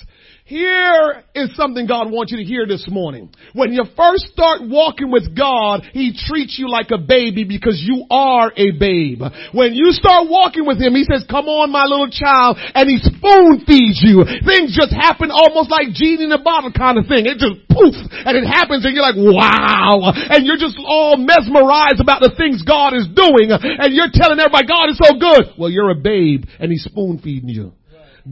[0.46, 3.30] Here is something God wants you to hear this morning.
[3.54, 8.04] When you first start walking with God, He treats you like a baby because you
[8.10, 9.22] are a babe.
[9.54, 12.98] When you start walking with Him, He says, come on my little child, and He
[13.00, 14.26] spoon feeds you.
[14.44, 17.30] Things just happen almost like genie in a bottle kind of thing.
[17.30, 20.12] It just poof, and it happens and you're like, wow.
[20.12, 24.68] And you're just all mesmerized about the things God is doing, and you're telling everybody,
[24.68, 25.54] God is so good.
[25.56, 27.72] Well, you're a babe, and He's spoon feeding you.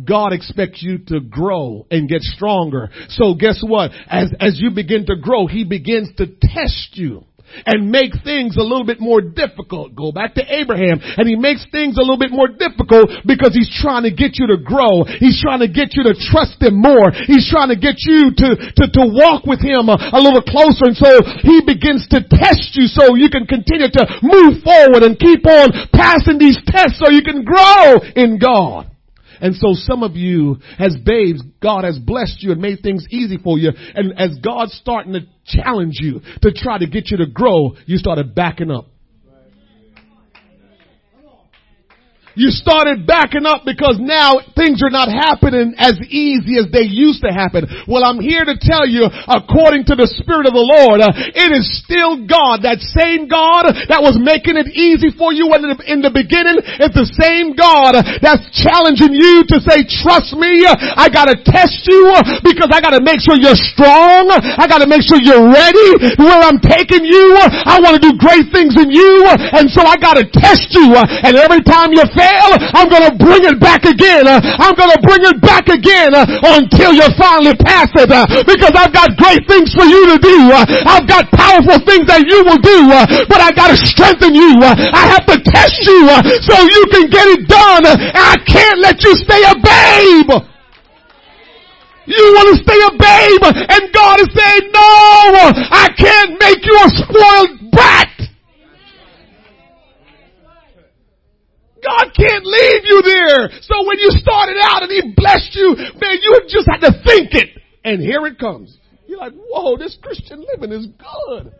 [0.06, 2.90] God expects you to grow and get stronger.
[3.10, 3.92] So guess what?
[4.08, 7.26] As, as you begin to grow, He begins to test you
[7.66, 9.96] and make things a little bit more difficult.
[9.96, 13.70] Go back to Abraham and he makes things a little bit more difficult because he's
[13.82, 15.04] trying to get you to grow.
[15.20, 17.12] He's trying to get you to trust him more.
[17.26, 20.94] He's trying to get you to, to, to walk with him a, a little closer.
[20.94, 25.18] And so he begins to test you so you can continue to move forward and
[25.18, 28.90] keep on passing these tests so you can grow in God.
[29.42, 33.38] And so some of you as babes, God has blessed you and made things easy
[33.38, 33.72] for you.
[33.96, 37.98] And as God's starting to challenge you to try to get you to grow, you
[37.98, 38.88] started backing up.
[42.36, 47.22] You started backing up because now things are not happening as easy as they used
[47.26, 47.66] to happen.
[47.88, 51.50] Well, I'm here to tell you, according to the Spirit of the Lord, uh, it
[51.52, 52.64] is still God.
[52.64, 56.62] That same God that was making it easy for you in the, in the beginning
[56.80, 62.14] is the same God that's challenging you to say, trust me, I gotta test you
[62.46, 64.32] because I gotta make sure you're strong.
[64.32, 67.36] I gotta make sure you're ready where I'm taking you.
[67.42, 69.28] I want to do great things in you.
[69.28, 70.94] And so I gotta test you.
[70.96, 74.28] And every time you I'm going to bring it back again.
[74.28, 78.26] Uh, I'm going to bring it back again uh, until you finally pass it uh,
[78.44, 80.38] because I've got great things for you to do.
[80.86, 82.80] I've got powerful things that you will do,
[83.28, 84.60] but I got to strengthen you.
[84.64, 86.08] I have to test you
[86.44, 87.86] so you can get it done.
[87.88, 90.32] I can't let you stay a babe.
[92.10, 94.82] You want to stay a babe and God is saying, no,
[95.70, 98.09] I can't make you a spoiled brat.
[101.84, 103.50] God can't leave you there.
[103.62, 107.34] So when you started out and He blessed you, man, you just had to think
[107.34, 107.50] it.
[107.84, 108.78] And here it comes.
[109.08, 111.54] You're like, whoa, this Christian living is good.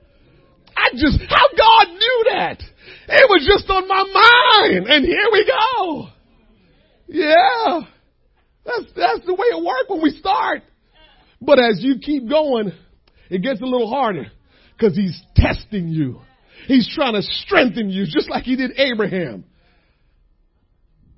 [0.76, 2.62] I just, how God knew that.
[3.08, 4.88] It was just on my mind.
[4.88, 6.10] And here we go.
[7.08, 7.82] Yeah.
[8.66, 10.62] That's, that's the way it works when we start.
[11.42, 12.72] But as you keep going,
[13.30, 14.28] it gets a little harder
[14.78, 16.22] because he's testing you.
[16.68, 19.46] He's trying to strengthen you just like he did Abraham.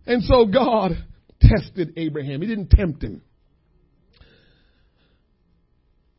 [0.06, 0.92] And so God
[1.42, 2.42] tested Abraham.
[2.42, 3.22] He didn't tempt him.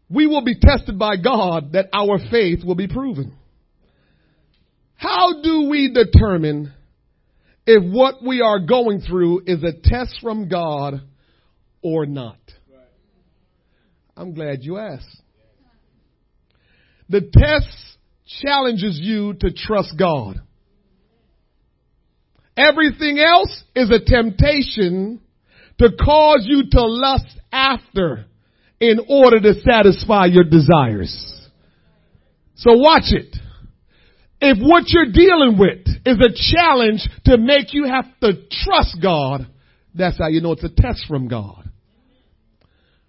[0.09, 3.35] We will be tested by God that our faith will be proven.
[4.95, 6.73] How do we determine
[7.67, 11.01] if what we are going through is a test from God
[11.81, 12.39] or not?
[14.17, 15.23] I'm glad you asked.
[17.09, 17.77] The test
[18.45, 20.41] challenges you to trust God.
[22.57, 25.21] Everything else is a temptation
[25.79, 28.27] to cause you to lust after
[28.81, 31.49] in order to satisfy your desires.
[32.57, 33.35] So watch it.
[34.41, 39.47] If what you're dealing with is a challenge to make you have to trust God,
[39.95, 41.71] that's how you know it's a test from God.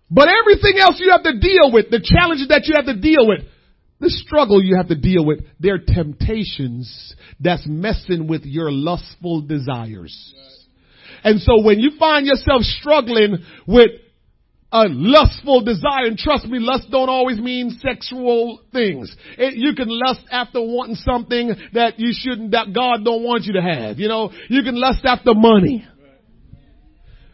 [0.09, 3.27] But everything else you have to deal with, the challenges that you have to deal
[3.27, 3.39] with,
[4.03, 10.33] the struggle you have to deal with, they're temptations that's messing with your lustful desires.
[11.23, 13.37] And so when you find yourself struggling
[13.67, 13.91] with
[14.73, 19.15] a lustful desire, and trust me, lust don't always mean sexual things.
[19.37, 23.53] It, you can lust after wanting something that you shouldn't, that God don't want you
[23.53, 23.99] to have.
[23.99, 25.87] You know, you can lust after money.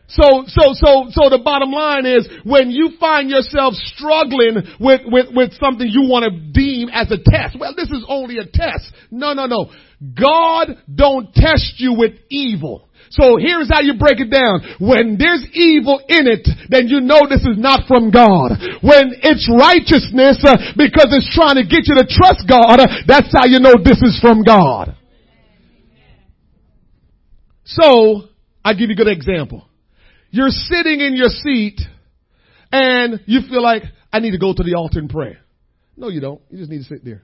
[0.10, 5.28] So, so, so, so the bottom line is when you find yourself struggling with, with,
[5.30, 8.90] with something you want to deem as a test, well, this is only a test.
[9.12, 9.70] No, no, no.
[10.02, 12.90] God don't test you with evil.
[13.12, 14.66] So here's how you break it down.
[14.82, 18.58] When there's evil in it, then you know this is not from God.
[18.82, 23.30] When it's righteousness uh, because it's trying to get you to trust God, uh, that's
[23.30, 24.96] how you know this is from God.
[27.66, 28.30] So,
[28.66, 29.69] I'll give you a good example.
[30.32, 31.80] You're sitting in your seat
[32.72, 35.38] and you feel like, I need to go to the altar and pray.
[35.96, 36.42] No, you don't.
[36.50, 37.24] You just need to sit there.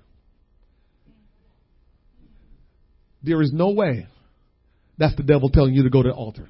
[3.24, 4.08] There is no way
[4.98, 6.50] that's the devil telling you to go to the altar.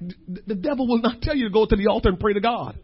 [0.00, 2.78] The devil will not tell you to go to the altar and pray to God.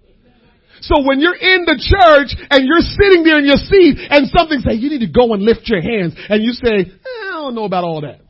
[0.81, 4.61] So when you're in the church and you're sitting there in your seat and something
[4.61, 7.55] say, you need to go and lift your hands and you say, eh, I don't
[7.55, 8.21] know about all that.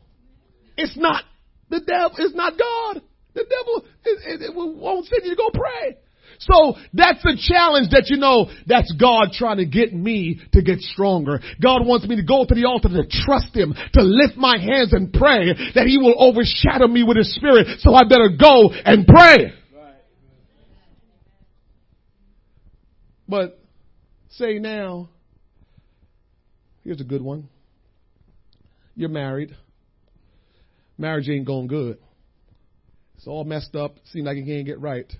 [0.77, 1.23] It's not
[1.69, 3.01] the devil, it's not God.
[3.35, 5.97] The devil it, it, it won't send you to go pray.
[6.39, 10.79] So that's the challenge that you know that's God trying to get me to get
[10.79, 11.39] stronger.
[11.61, 14.93] God wants me to go to the altar to trust Him, to lift my hands
[14.93, 17.79] and pray that He will overshadow me with His Spirit.
[17.79, 19.53] So I better go and pray.
[23.27, 23.59] But
[24.29, 25.09] say now,
[26.83, 27.49] here's a good one.
[28.95, 29.55] You're married.
[30.97, 31.97] Marriage ain't going good.
[33.17, 33.97] It's all messed up.
[34.11, 35.11] Seems like it can't get right.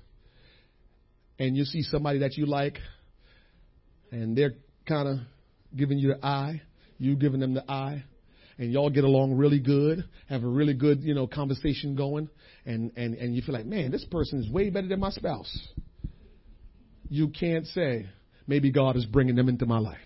[1.39, 2.77] And you see somebody that you like,
[4.11, 4.53] and they're
[4.87, 5.17] kind of
[5.75, 6.61] giving you the eye.
[6.97, 8.03] You giving them the eye.
[8.57, 12.29] And y'all get along really good, have a really good, you know, conversation going,
[12.65, 15.67] and, and, and you feel like, man, this person is way better than my spouse
[17.09, 18.07] you can't say,
[18.47, 19.97] maybe God is bringing them into my life.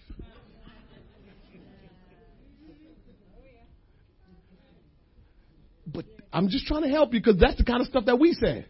[5.88, 8.34] But I'm just trying to help you because that's the kind of stuff that we
[8.34, 8.66] say.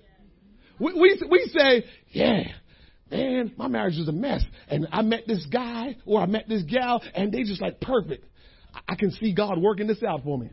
[0.79, 2.43] We, we, we say, yeah,
[3.11, 4.43] man, my marriage is a mess.
[4.69, 8.25] And I met this guy or I met this gal and they just like perfect.
[8.87, 10.49] I can see God working this out for me.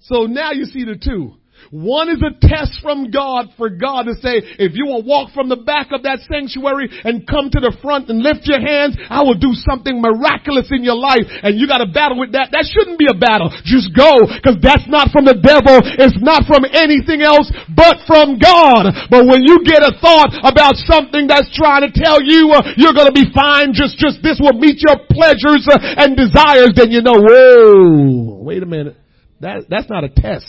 [0.00, 1.36] So now you see the two.
[1.70, 5.48] One is a test from God for God to say, if you will walk from
[5.48, 9.24] the back of that sanctuary and come to the front and lift your hands, I
[9.24, 11.24] will do something miraculous in your life.
[11.42, 12.52] And you got to battle with that.
[12.52, 13.50] That shouldn't be a battle.
[13.64, 15.82] Just go because that's not from the devil.
[15.98, 19.10] It's not from anything else but from God.
[19.10, 22.94] But when you get a thought about something that's trying to tell you uh, you're
[22.94, 26.90] going to be fine, just, just this will meet your pleasures uh, and desires, then
[26.90, 28.96] you know, whoa, wait a minute.
[29.40, 30.46] That, that's not a test.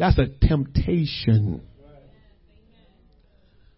[0.00, 1.60] That's a temptation.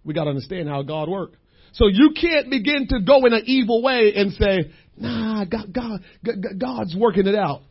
[0.05, 1.37] We got to understand how God works.
[1.73, 6.01] So you can't begin to go in an evil way and say, nah, God, God,
[6.59, 7.62] God's working it out.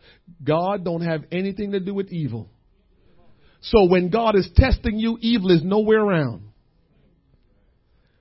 [0.44, 2.50] God don't have anything to do with evil.
[3.62, 6.44] So when God is testing you, evil is nowhere around.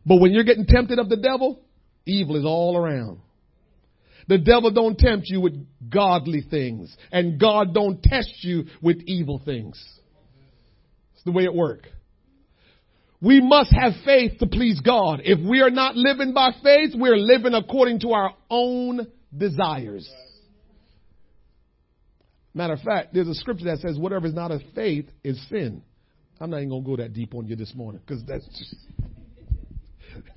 [0.07, 1.61] But when you're getting tempted of the devil,
[2.07, 3.19] evil is all around.
[4.29, 9.43] The devil don't tempt you with godly things and God don't test you with evil
[9.45, 9.83] things.
[11.21, 11.87] It's the way it works.
[13.21, 15.21] We must have faith to please God.
[15.23, 19.07] If we are not living by faith, we're living according to our own
[19.37, 20.11] desires.
[22.55, 25.83] Matter of fact, there's a scripture that says whatever is not of faith is sin.
[26.41, 28.75] I'm not even going to go that deep on you this morning because that's just,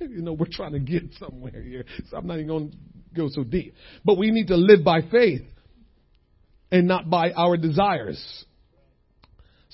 [0.02, 1.86] you know, we're trying to get somewhere here.
[2.10, 2.76] So I'm not even going to
[3.16, 3.74] go so deep.
[4.04, 5.46] But we need to live by faith
[6.70, 8.44] and not by our desires.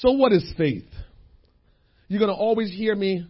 [0.01, 0.89] So what is faith?
[2.11, 3.25] You're going to always hear me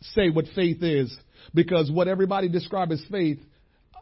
[0.00, 1.14] say what faith is
[1.54, 3.38] because what everybody describes as faith,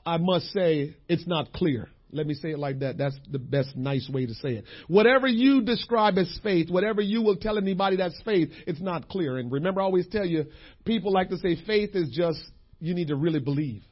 [0.07, 1.89] I must say it's not clear.
[2.12, 2.99] Let me say it like that.
[2.99, 4.64] That's the best nice way to say it.
[4.87, 9.39] Whatever you describe as faith, whatever you will tell anybody that's faith, it's not clear.
[9.39, 10.45] And remember, I always tell you,
[10.85, 12.39] people like to say faith is just,
[12.79, 13.83] you need to really believe.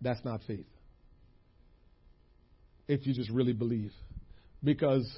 [0.00, 0.68] That's not faith.
[2.86, 3.90] If you just really believe.
[4.62, 5.12] Because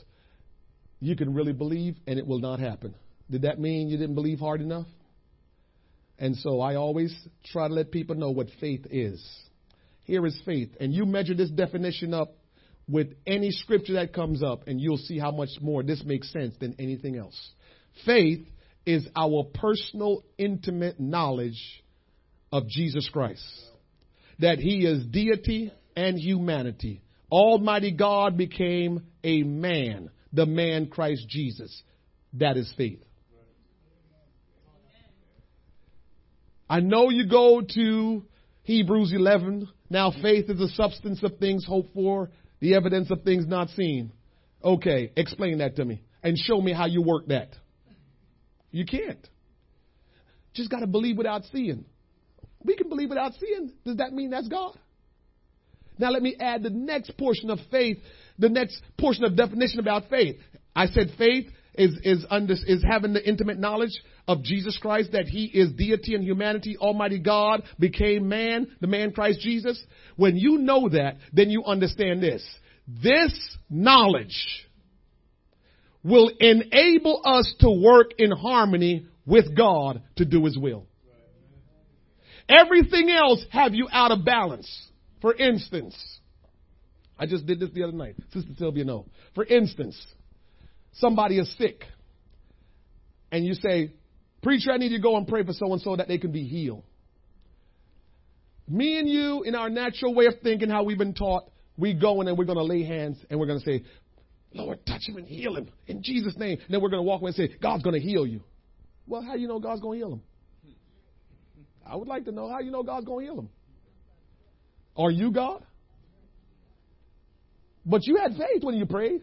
[1.00, 2.94] you can really believe and it will not happen.
[3.30, 4.86] Did that mean you didn't believe hard enough?
[6.18, 7.14] And so I always
[7.52, 9.24] try to let people know what faith is.
[10.04, 10.70] Here is faith.
[10.80, 12.36] And you measure this definition up
[12.88, 16.54] with any scripture that comes up, and you'll see how much more this makes sense
[16.60, 17.36] than anything else.
[18.04, 18.46] Faith
[18.86, 21.82] is our personal, intimate knowledge
[22.52, 23.42] of Jesus Christ.
[24.38, 27.02] That he is deity and humanity.
[27.30, 31.82] Almighty God became a man, the man Christ Jesus.
[32.34, 33.02] That is faith.
[36.68, 38.24] I know you go to
[38.62, 39.68] Hebrews 11.
[39.88, 44.12] Now faith is the substance of things hoped for, the evidence of things not seen.
[44.64, 47.50] Okay, explain that to me and show me how you work that.
[48.72, 49.26] You can't.
[50.54, 51.84] Just got to believe without seeing.
[52.64, 53.72] We can believe without seeing.
[53.84, 54.76] Does that mean that's God?
[55.98, 57.98] Now let me add the next portion of faith,
[58.38, 60.36] the next portion of definition about faith.
[60.74, 61.46] I said faith
[61.78, 66.14] is, is, under, is having the intimate knowledge of Jesus Christ, that he is deity
[66.14, 69.82] and humanity, Almighty God became man, the man Christ Jesus.
[70.16, 72.44] When you know that, then you understand this.
[72.86, 74.66] This knowledge
[76.02, 80.86] will enable us to work in harmony with God to do his will.
[82.48, 84.70] Everything else have you out of balance.
[85.20, 85.96] For instance,
[87.18, 88.16] I just did this the other night.
[88.32, 89.06] Sister Sylvia, no.
[89.34, 89.96] For instance,
[90.98, 91.84] somebody is sick
[93.30, 93.92] and you say,
[94.42, 96.30] Preacher, I need you to go and pray for so and so that they can
[96.30, 96.84] be healed.
[98.68, 102.20] Me and you, in our natural way of thinking, how we've been taught, we go
[102.20, 103.84] in and we're going to lay hands and we're going to say,
[104.52, 106.58] Lord, touch him and heal him in Jesus' name.
[106.64, 108.42] And then we're going to walk away and say, God's going to heal you.
[109.06, 110.22] Well, how do you know God's going to heal him?
[111.86, 113.48] I would like to know how you know God's going to heal him.
[114.96, 115.64] Are you God?
[117.84, 119.22] But you had faith when you prayed.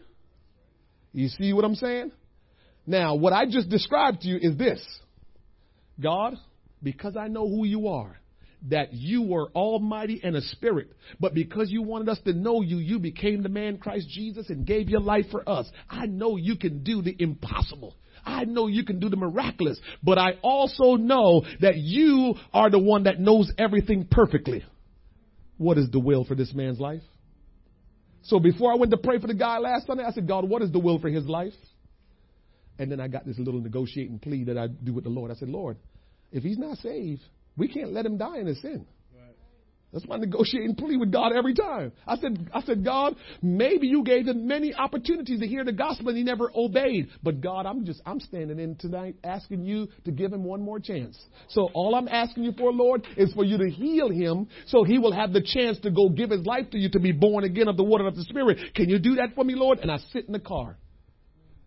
[1.14, 2.10] You see what I'm saying?
[2.86, 4.84] Now, what I just described to you is this
[5.98, 6.34] God,
[6.82, 8.18] because I know who you are,
[8.68, 10.88] that you were almighty and a spirit,
[11.20, 14.66] but because you wanted us to know you, you became the man Christ Jesus and
[14.66, 15.70] gave your life for us.
[15.88, 17.94] I know you can do the impossible.
[18.24, 22.78] I know you can do the miraculous, but I also know that you are the
[22.78, 24.64] one that knows everything perfectly.
[25.58, 27.02] What is the will for this man's life?
[28.24, 30.62] So before I went to pray for the guy last Sunday, I said, God, what
[30.62, 31.52] is the will for his life?
[32.78, 35.30] And then I got this little negotiating plea that I do with the Lord.
[35.30, 35.76] I said, Lord,
[36.32, 37.20] if he's not saved,
[37.56, 38.86] we can't let him die in his sin.
[39.94, 41.92] That's my negotiating plea with God every time.
[42.04, 46.08] I said, I said, God, maybe you gave him many opportunities to hear the gospel
[46.08, 47.10] and he never obeyed.
[47.22, 50.80] But God, I'm just, I'm standing in tonight asking you to give him one more
[50.80, 51.16] chance.
[51.48, 54.98] So all I'm asking you for, Lord, is for you to heal him so he
[54.98, 57.68] will have the chance to go give his life to you to be born again
[57.68, 58.74] of the water of the Spirit.
[58.74, 59.78] Can you do that for me, Lord?
[59.78, 60.76] And I sit in the car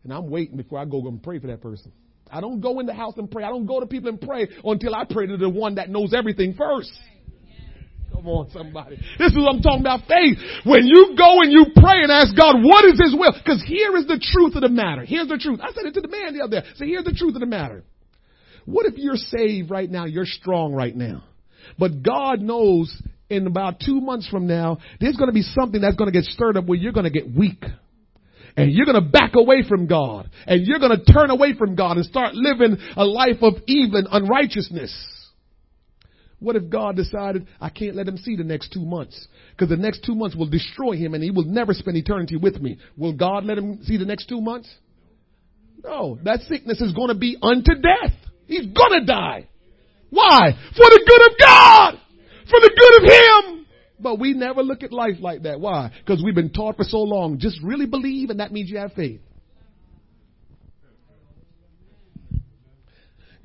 [0.03, 1.93] and I'm waiting before I go and pray for that person.
[2.29, 3.45] I don't go in the house and pray.
[3.45, 6.13] I don't go to people and pray until I pray to the one that knows
[6.13, 6.91] everything first.
[8.17, 8.97] Come on, somebody.
[9.19, 10.39] This is what I'm talking about faith.
[10.65, 13.31] When you go and you pray and ask God, what is His will?
[13.31, 15.05] Because here is the truth of the matter.
[15.05, 15.59] Here's the truth.
[15.61, 16.67] I said it to the man the other day.
[16.77, 17.83] So here's the truth of the matter.
[18.65, 20.05] What if you're saved right now?
[20.05, 21.25] You're strong right now.
[21.77, 22.91] But God knows
[23.29, 26.25] in about two months from now, there's going to be something that's going to get
[26.25, 27.63] stirred up where you're going to get weak.
[28.55, 30.31] And you're going to back away from God.
[30.47, 33.99] And you're going to turn away from God and start living a life of evil
[33.99, 35.16] and unrighteousness.
[36.39, 39.27] What if God decided, I can't let him see the next two months?
[39.51, 42.61] Because the next two months will destroy him and he will never spend eternity with
[42.61, 42.77] me.
[42.95, 44.71] Will God let him see the next two months?
[45.83, 48.13] No, that sickness is going to be unto death.
[48.45, 49.47] He's going to die.
[50.09, 50.51] Why?
[50.75, 52.01] For the good of God!
[52.49, 53.65] For the good of him!
[53.99, 55.59] But we never look at life like that.
[55.59, 55.91] Why?
[56.05, 57.39] Because we've been taught for so long.
[57.39, 59.21] Just really believe and that means you have faith.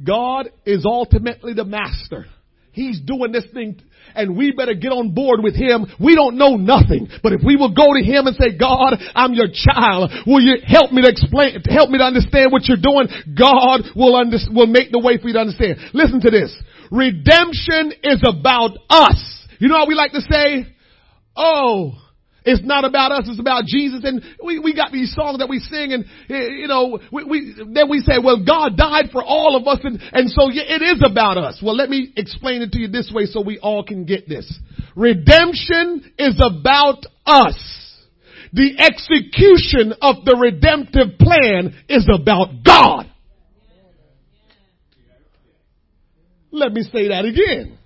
[0.05, 2.27] God is ultimately the master.
[2.73, 3.81] He's doing this thing
[4.15, 5.87] and we better get on board with him.
[6.01, 9.33] We don't know nothing, but if we will go to him and say, God, I'm
[9.33, 10.11] your child.
[10.27, 13.09] Will you help me to explain, help me to understand what you're doing?
[13.39, 15.79] God will under, will make the way for you to understand.
[15.93, 16.53] Listen to this.
[16.91, 19.21] Redemption is about us.
[19.59, 20.67] You know how we like to say,
[21.37, 21.93] oh,
[22.45, 24.01] it's not about us, it's about Jesus.
[24.05, 27.89] And we, we got these songs that we sing and, you know, we, we, then
[27.89, 31.39] we say, well, God died for all of us and, and so it is about
[31.39, 31.61] us.
[31.63, 34.53] Well, let me explain it to you this way so we all can get this.
[34.97, 37.79] Redemption is about us.
[38.53, 43.09] The execution of the redemptive plan is about God.
[46.51, 47.79] Let me say that again.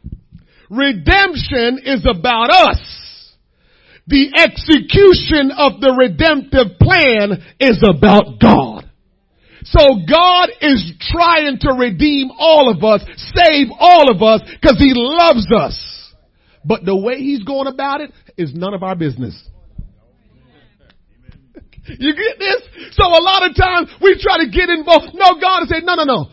[0.69, 3.06] Redemption is about us
[4.07, 8.89] the execution of the redemptive plan is about God.
[9.65, 13.03] So God is trying to redeem all of us,
[13.35, 16.13] save all of us, because He loves us.
[16.65, 19.35] But the way He's going about it is none of our business.
[21.89, 22.97] You get this?
[22.97, 25.15] So a lot of times we try to get involved.
[25.15, 26.27] No, God saying, no, no, no.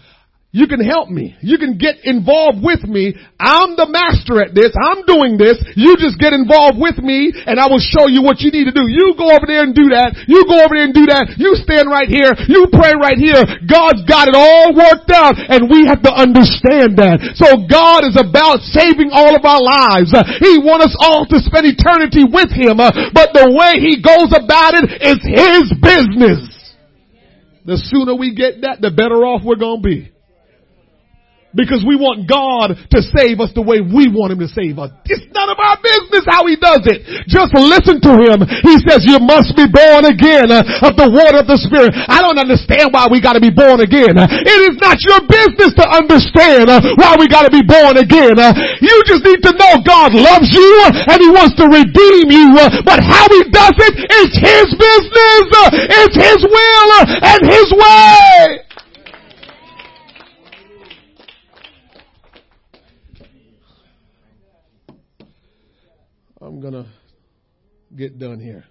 [0.54, 1.34] You can help me.
[1.42, 3.18] You can get involved with me.
[3.42, 4.70] I'm the master at this.
[4.78, 5.58] I'm doing this.
[5.74, 8.76] You just get involved with me and I will show you what you need to
[8.76, 8.86] do.
[8.86, 10.14] You go over there and do that.
[10.30, 11.42] You go over there and do that.
[11.42, 12.38] You stand right here.
[12.46, 13.42] You pray right here.
[13.66, 17.34] God's got it all worked out and we have to understand that.
[17.34, 20.14] So God is about saving all of our lives.
[20.38, 22.78] He wants us all to spend eternity with Him.
[22.78, 26.46] But the way He goes about it is His business.
[27.66, 30.13] The sooner we get that, the better off we're going to be.
[31.54, 34.90] Because we want God to save us the way we want Him to save us.
[35.06, 37.06] It's none of our business how He does it.
[37.30, 38.42] Just listen to Him.
[38.66, 41.94] He says you must be born again of the water of the Spirit.
[41.94, 44.18] I don't understand why we gotta be born again.
[44.18, 48.34] It is not your business to understand why we gotta be born again.
[48.82, 50.74] You just need to know God loves you
[51.06, 52.50] and He wants to redeem you.
[52.82, 55.70] But how He does it is His business.
[56.02, 56.90] It's His will
[57.22, 58.66] and His way.
[66.46, 66.86] I'm going to
[67.96, 68.66] get done here.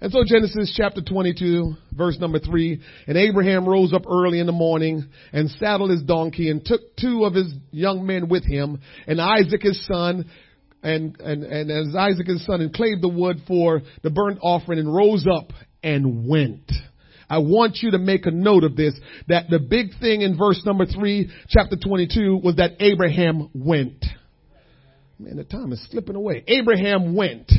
[0.00, 4.52] And so Genesis chapter 22 verse number 3, and Abraham rose up early in the
[4.52, 9.20] morning and saddled his donkey and took two of his young men with him and
[9.20, 10.28] Isaac his son
[10.82, 14.80] and, and, and as Isaac his son and clave the wood for the burnt offering
[14.80, 15.52] and rose up
[15.84, 16.70] and went.
[17.30, 18.94] I want you to make a note of this,
[19.28, 24.04] that the big thing in verse number 3, chapter 22 was that Abraham went.
[25.18, 26.44] Man, the time is slipping away.
[26.46, 27.50] Abraham went.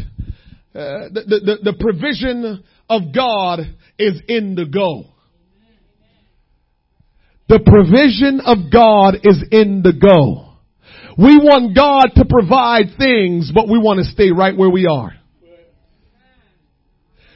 [0.75, 3.61] Uh, the, the, the provision of God
[3.97, 5.05] is in the go.
[7.49, 10.53] The provision of God is in the go.
[11.17, 15.13] We want God to provide things, but we want to stay right where we are.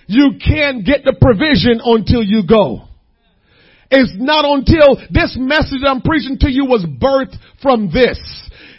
[0.05, 2.84] You can't get the provision until you go.
[3.89, 8.19] It's not until this message I'm preaching to you was birthed from this.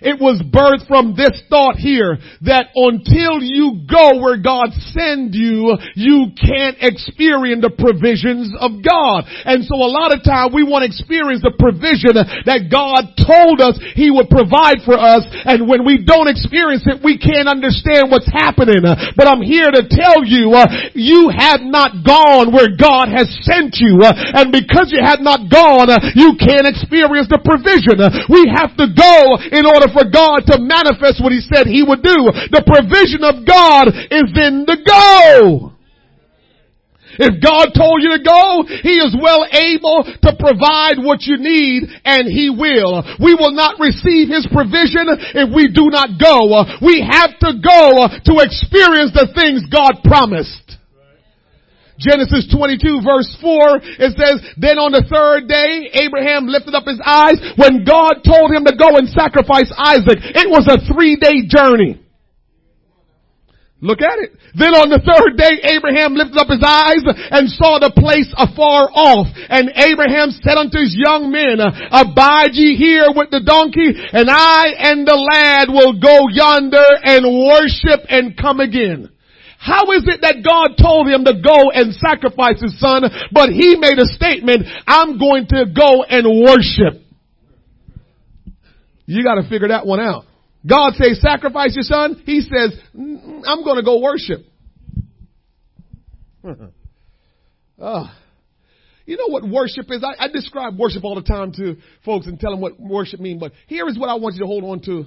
[0.03, 5.79] It was birthed from this thought here that until you go where God send you,
[5.95, 9.25] you can't experience the provisions of God.
[9.47, 13.63] And so a lot of time we want to experience the provision that God told
[13.63, 15.23] us He would provide for us.
[15.47, 18.83] And when we don't experience it, we can't understand what's happening.
[18.83, 20.67] But I'm here to tell you, uh,
[20.99, 24.03] you have not gone where God has sent you.
[24.03, 24.11] Uh,
[24.43, 28.01] and because you have not gone, uh, you can't experience the provision.
[28.33, 32.03] we have to go in order for God to manifest what He said He would
[32.03, 32.33] do.
[32.51, 35.73] The provision of God is in the go.
[37.19, 41.85] If God told you to go, He is well able to provide what you need
[42.05, 43.05] and He will.
[43.21, 46.65] We will not receive His provision if we do not go.
[46.81, 50.72] We have to go to experience the things God promised.
[52.03, 57.01] Genesis 22 verse 4, it says, Then on the third day, Abraham lifted up his
[57.01, 60.19] eyes when God told him to go and sacrifice Isaac.
[60.21, 62.03] It was a three day journey.
[63.83, 64.39] Look at it.
[64.55, 67.03] Then on the third day, Abraham lifted up his eyes
[67.35, 69.27] and saw the place afar off.
[69.51, 74.71] And Abraham said unto his young men, Abide ye here with the donkey, and I
[74.79, 79.12] and the lad will go yonder and worship and come again.
[79.63, 83.77] How is it that God told him to go and sacrifice his son, but he
[83.77, 87.01] made a statement, I'm going to go and worship?
[89.07, 90.25] You gotta figure that one out.
[90.67, 92.23] God says, sacrifice your son.
[92.27, 94.41] He says, mm, I'm gonna go worship.
[97.81, 98.15] oh.
[99.05, 100.05] You know what worship is?
[100.05, 103.41] I, I, describe worship all the time to folks and tell them what worship means,
[103.41, 105.07] but here is what I want you to hold on to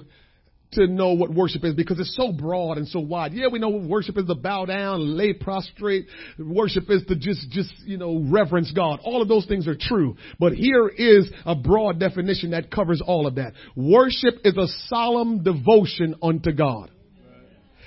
[0.72, 3.32] to know what worship is because it's so broad and so wide.
[3.32, 6.06] Yeah, we know worship is to bow down, lay prostrate.
[6.38, 9.00] Worship is to just, just, you know, reverence God.
[9.04, 10.16] All of those things are true.
[10.38, 13.52] But here is a broad definition that covers all of that.
[13.74, 16.90] Worship is a solemn devotion unto God.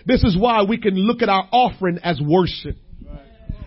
[0.05, 2.77] This is why we can look at our offering as worship.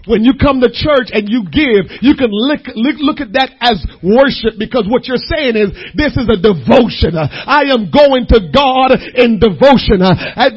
[0.07, 3.55] When you come to church and you give, you can look, look, look at that
[3.63, 7.15] as worship because what you're saying is this is a devotion.
[7.15, 10.03] I am going to God in devotion.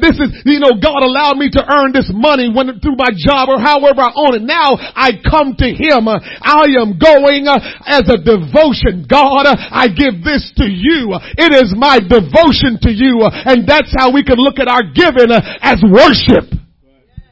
[0.02, 3.46] This is, you know, God allowed me to earn this money when through my job
[3.46, 4.44] or however I own it.
[4.44, 6.10] Now I come to Him.
[6.10, 9.06] I am going uh, as a devotion.
[9.06, 11.14] God, I give this to you.
[11.38, 13.22] It is my devotion to you.
[13.22, 16.50] And that's how we can look at our giving uh, as worship.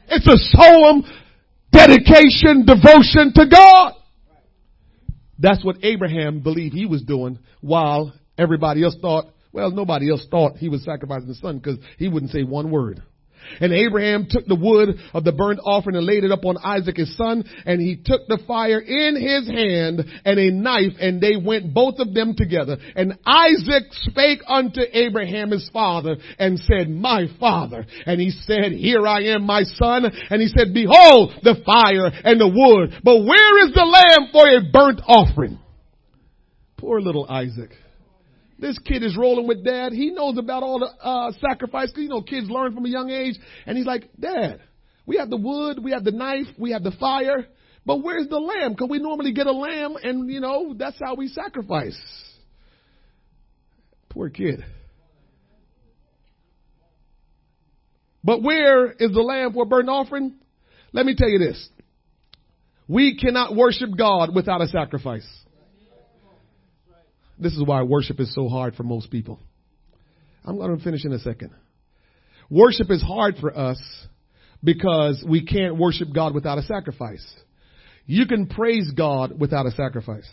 [0.07, 1.03] It's a solemn
[1.75, 3.93] dedication, devotion to God.
[5.37, 10.57] That's what Abraham believed he was doing while everybody else thought, well, nobody else thought
[10.57, 13.03] he was sacrificing the son because he wouldn't say one word.
[13.59, 17.15] And Abraham took the wood of the burnt offering and laid it upon Isaac his
[17.17, 21.73] son, and he took the fire in his hand and a knife, and they went
[21.73, 22.77] both of them together.
[22.95, 27.85] And Isaac spake unto Abraham his father and said, My father.
[28.05, 30.05] And he said, Here I am, my son.
[30.29, 34.47] And he said, Behold the fire and the wood, but where is the lamb for
[34.47, 35.59] a burnt offering?
[36.77, 37.71] Poor little Isaac.
[38.57, 39.91] This kid is rolling with dad.
[39.91, 41.91] He knows about all the uh, sacrifice.
[41.95, 43.35] You know, kids learn from a young age.
[43.65, 44.61] And he's like, Dad,
[45.05, 47.47] we have the wood, we have the knife, we have the fire,
[47.85, 48.71] but where's the lamb?
[48.71, 51.99] Because we normally get a lamb, and you know that's how we sacrifice.
[54.09, 54.65] Poor kid.
[58.23, 60.33] But where is the lamb for a burnt offering?
[60.93, 61.69] Let me tell you this.
[62.87, 65.27] We cannot worship God without a sacrifice.
[67.37, 69.39] This is why worship is so hard for most people.
[70.43, 71.51] I'm going to finish in a second.
[72.49, 73.81] Worship is hard for us
[74.63, 77.25] because we can't worship God without a sacrifice.
[78.05, 80.29] You can praise God without a sacrifice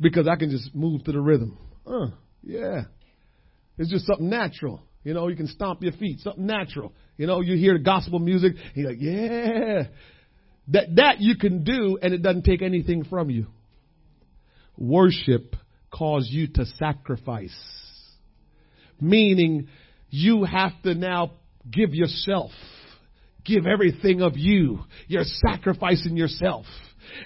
[0.00, 1.58] because I can just move to the rhythm.
[1.86, 2.08] Uh,
[2.42, 2.82] yeah.
[3.76, 4.82] It's just something natural.
[5.04, 6.92] You know, you can stomp your feet, something natural.
[7.16, 9.84] You know, you hear gospel music, you're like, yeah.
[10.68, 13.46] That, that you can do and it doesn't take anything from you.
[14.76, 15.56] Worship
[15.90, 17.56] calls you to sacrifice.
[19.00, 19.68] Meaning
[20.10, 21.32] you have to now
[21.70, 22.50] give yourself.
[23.44, 24.80] Give everything of you.
[25.06, 26.66] You're sacrificing yourself.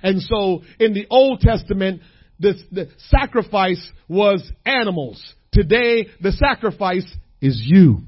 [0.02, 2.02] And so in the Old Testament,
[2.38, 5.22] this, the sacrifice was animals.
[5.52, 7.06] Today, the sacrifice
[7.40, 8.00] is you.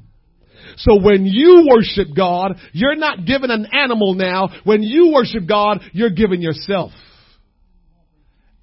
[0.76, 4.48] So when you worship God, you're not giving an animal now.
[4.64, 6.92] When you worship God, you're giving yourself.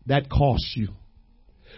[0.07, 0.89] That costs you.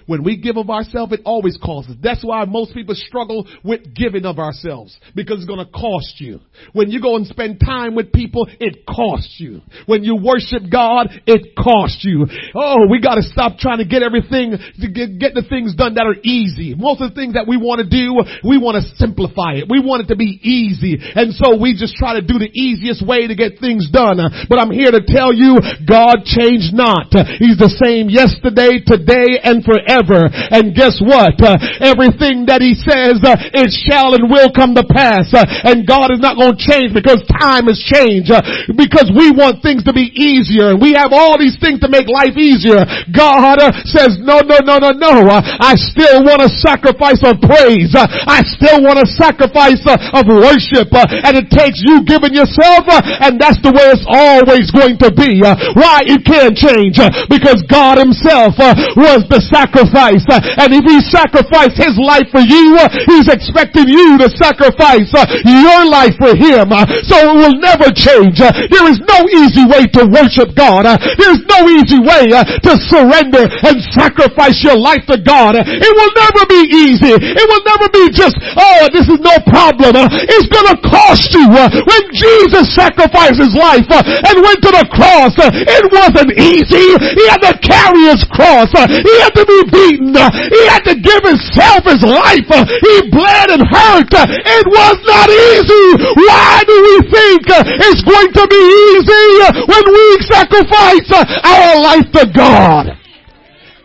[0.06, 1.98] When we give of ourselves, it always costs us.
[2.02, 6.40] That's why most people struggle with giving of ourselves because it's going to cost you.
[6.74, 9.62] When you go and spend time with people, it costs you.
[9.86, 12.28] When you worship God, it costs you.
[12.56, 15.96] Oh, we got to stop trying to get everything to get, get the things done
[15.96, 16.76] that are easy.
[16.76, 19.72] Most of the things that we want to do, we want to simplify it.
[19.72, 21.00] We want it to be easy.
[21.00, 24.20] And so we just try to do the easiest way to get things done.
[24.50, 27.14] But I'm here to tell you, God changed not.
[27.40, 30.30] He's the same yesterday, today, and forever forever.
[30.34, 31.38] And guess what?
[31.38, 35.30] Uh, everything that he says, uh, it shall and will come to pass.
[35.30, 38.34] Uh, and God is not going to change because time has changed.
[38.34, 38.42] Uh,
[38.74, 42.10] because we want things to be easier and we have all these things to make
[42.10, 42.82] life easier.
[43.14, 45.14] God uh, says, no, no, no, no, no.
[45.30, 47.94] Uh, I still want a sacrifice of praise.
[47.94, 50.90] I still want a sacrifice of worship.
[50.94, 55.42] and it takes you giving yourself and that's the way it's always going to be.
[55.78, 56.02] why?
[56.06, 56.98] It can't change
[57.30, 58.58] because God himself
[58.98, 60.24] was the sacrifice sacrifice.
[60.30, 65.12] Uh, and if he sacrificed his life for you, uh, he's expecting you to sacrifice
[65.12, 66.72] uh, your life for him.
[67.04, 68.40] So it will never change.
[68.40, 70.88] There is no easy way to worship God.
[70.88, 75.56] There's no easy way to surrender and sacrifice your life to God.
[75.60, 77.14] It will never be easy.
[77.14, 79.96] It will never be just, oh, this is no problem.
[79.98, 81.48] It's gonna cost you.
[81.50, 86.88] When Jesus sacrificed his life and went to the cross, it wasn't easy.
[86.94, 88.70] He had to carry his cross.
[88.74, 90.14] He had to be beaten.
[90.14, 92.46] He had to give himself his life.
[92.46, 94.14] He bled and hurt.
[94.14, 95.88] It was not easy.
[96.14, 97.42] Why do we think
[97.82, 98.64] it's going to be
[98.94, 99.28] easy
[99.66, 101.10] when we sacrifice
[101.42, 102.94] our life to God?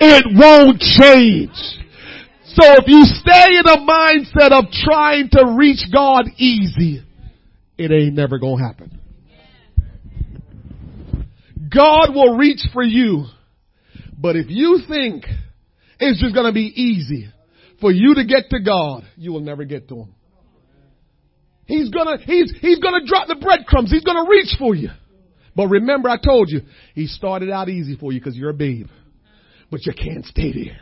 [0.00, 1.56] It won't change.
[2.44, 7.02] So if you stay in a mindset of trying to reach God easy,
[7.76, 8.98] it ain't never gonna happen.
[11.70, 13.26] God will reach for you.
[14.20, 15.26] But if you think
[15.98, 17.28] it's just going to be easy
[17.80, 19.04] for you to get to God.
[19.16, 20.14] You will never get to Him.
[21.66, 23.90] He's gonna, he's, he's gonna drop the breadcrumbs.
[23.90, 24.88] He's gonna reach for you.
[25.54, 26.62] But remember I told you,
[26.94, 28.88] He started out easy for you because you're a babe.
[29.70, 30.80] But you can't stay there.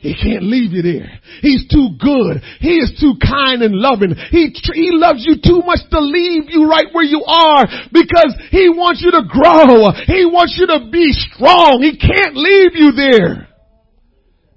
[0.00, 1.20] He can't leave you there.
[1.40, 2.42] He's too good.
[2.60, 4.14] He is too kind and loving.
[4.30, 8.68] He, he loves you too much to leave you right where you are because he
[8.68, 9.90] wants you to grow.
[10.04, 11.80] He wants you to be strong.
[11.80, 13.48] He can't leave you there.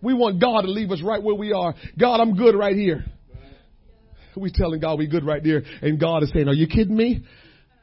[0.02, 1.74] We want God to leave us right where we are.
[1.98, 3.06] God, I'm good right here.
[4.36, 7.24] We telling God we good right there, and God is saying, "Are you kidding me?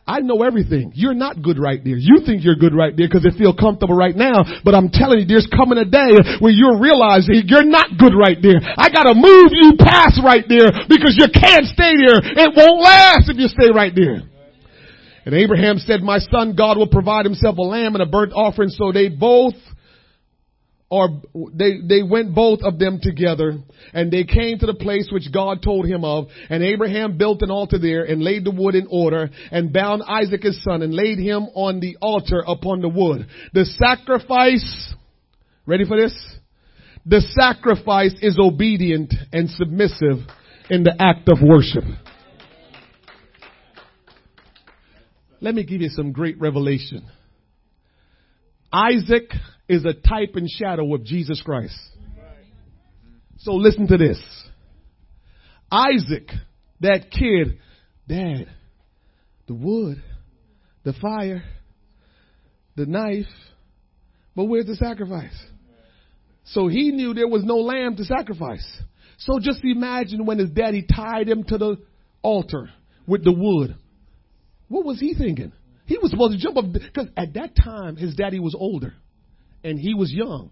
[0.06, 0.92] I know everything.
[0.94, 1.98] You're not good right there.
[1.98, 4.46] You think you're good right there because it feel comfortable right now.
[4.64, 8.38] But I'm telling you, there's coming a day where you'll realize you're not good right
[8.40, 8.62] there.
[8.78, 12.22] I gotta move you past right there because you can't stay there.
[12.22, 14.22] It won't last if you stay right there.
[15.26, 18.68] And Abraham said, my son, God will provide himself a lamb and a burnt offering.
[18.68, 19.54] So they both
[20.88, 21.20] or
[21.52, 23.58] they, they went both of them together
[23.92, 27.50] and they came to the place which God told him of and Abraham built an
[27.50, 31.18] altar there and laid the wood in order and bound Isaac his son and laid
[31.18, 33.26] him on the altar upon the wood.
[33.52, 34.94] The sacrifice,
[35.66, 36.14] ready for this?
[37.04, 40.18] The sacrifice is obedient and submissive
[40.70, 41.84] in the act of worship.
[45.40, 47.06] Let me give you some great revelation.
[48.72, 49.30] Isaac
[49.68, 51.76] is a type and shadow of Jesus Christ.
[53.38, 54.20] So listen to this.
[55.70, 56.28] Isaac,
[56.80, 57.58] that kid,
[58.08, 58.46] dad,
[59.46, 60.02] the wood,
[60.84, 61.42] the fire,
[62.76, 63.26] the knife,
[64.34, 65.36] but where's the sacrifice?
[66.44, 68.64] So he knew there was no lamb to sacrifice.
[69.18, 71.76] So just imagine when his daddy tied him to the
[72.22, 72.70] altar
[73.06, 73.76] with the wood.
[74.68, 75.52] What was he thinking?
[75.86, 78.94] He was supposed to jump up because at that time his daddy was older
[79.66, 80.50] and he was young.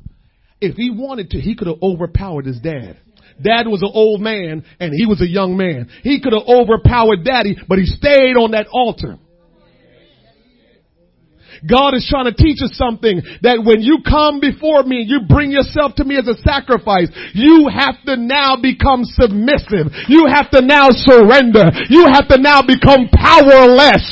[0.60, 2.98] If he wanted to, he could have overpowered his dad.
[3.42, 5.88] Dad was an old man and he was a young man.
[6.02, 9.18] He could have overpowered daddy, but he stayed on that altar.
[11.64, 15.48] God is trying to teach us something that when you come before me, you bring
[15.48, 19.88] yourself to me as a sacrifice, you have to now become submissive.
[20.12, 21.72] You have to now surrender.
[21.88, 24.04] You have to now become powerless.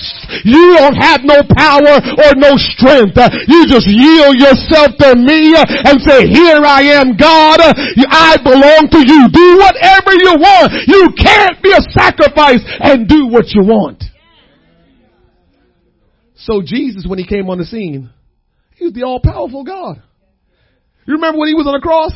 [0.48, 3.20] You don't have no power or no strength.
[3.48, 7.60] You just yield yourself to me and say, here I am God.
[7.60, 9.28] I belong to you.
[9.28, 10.72] Do whatever you want.
[10.88, 14.11] You can't be a sacrifice and do what you want.
[16.44, 18.10] So Jesus, when he came on the scene,
[18.76, 20.02] he was the all powerful God.
[21.06, 22.12] You remember when he was on the cross?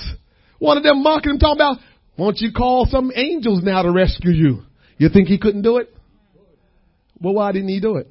[0.59, 1.79] One of them mocking him talking about,
[2.17, 4.63] won't you call some angels now to rescue you?
[4.99, 5.95] You think he couldn't do it?
[7.21, 8.11] Well, why didn't he do it?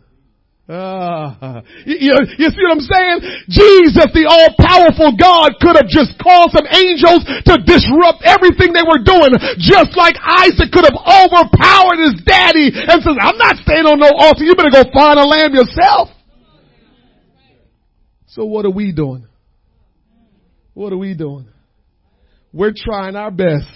[0.66, 2.10] Uh, you,
[2.42, 3.18] you, see what I'm saying?
[3.54, 8.98] Jesus, the all-powerful God, could have just called some angels to disrupt everything they were
[9.06, 14.02] doing, just like Isaac could have overpowered his daddy and says, I'm not staying on
[14.02, 14.42] no altar.
[14.42, 16.10] You better go find a lamb yourself.
[18.34, 19.28] So what are we doing?
[20.74, 21.48] What are we doing?
[22.52, 23.70] We're trying our best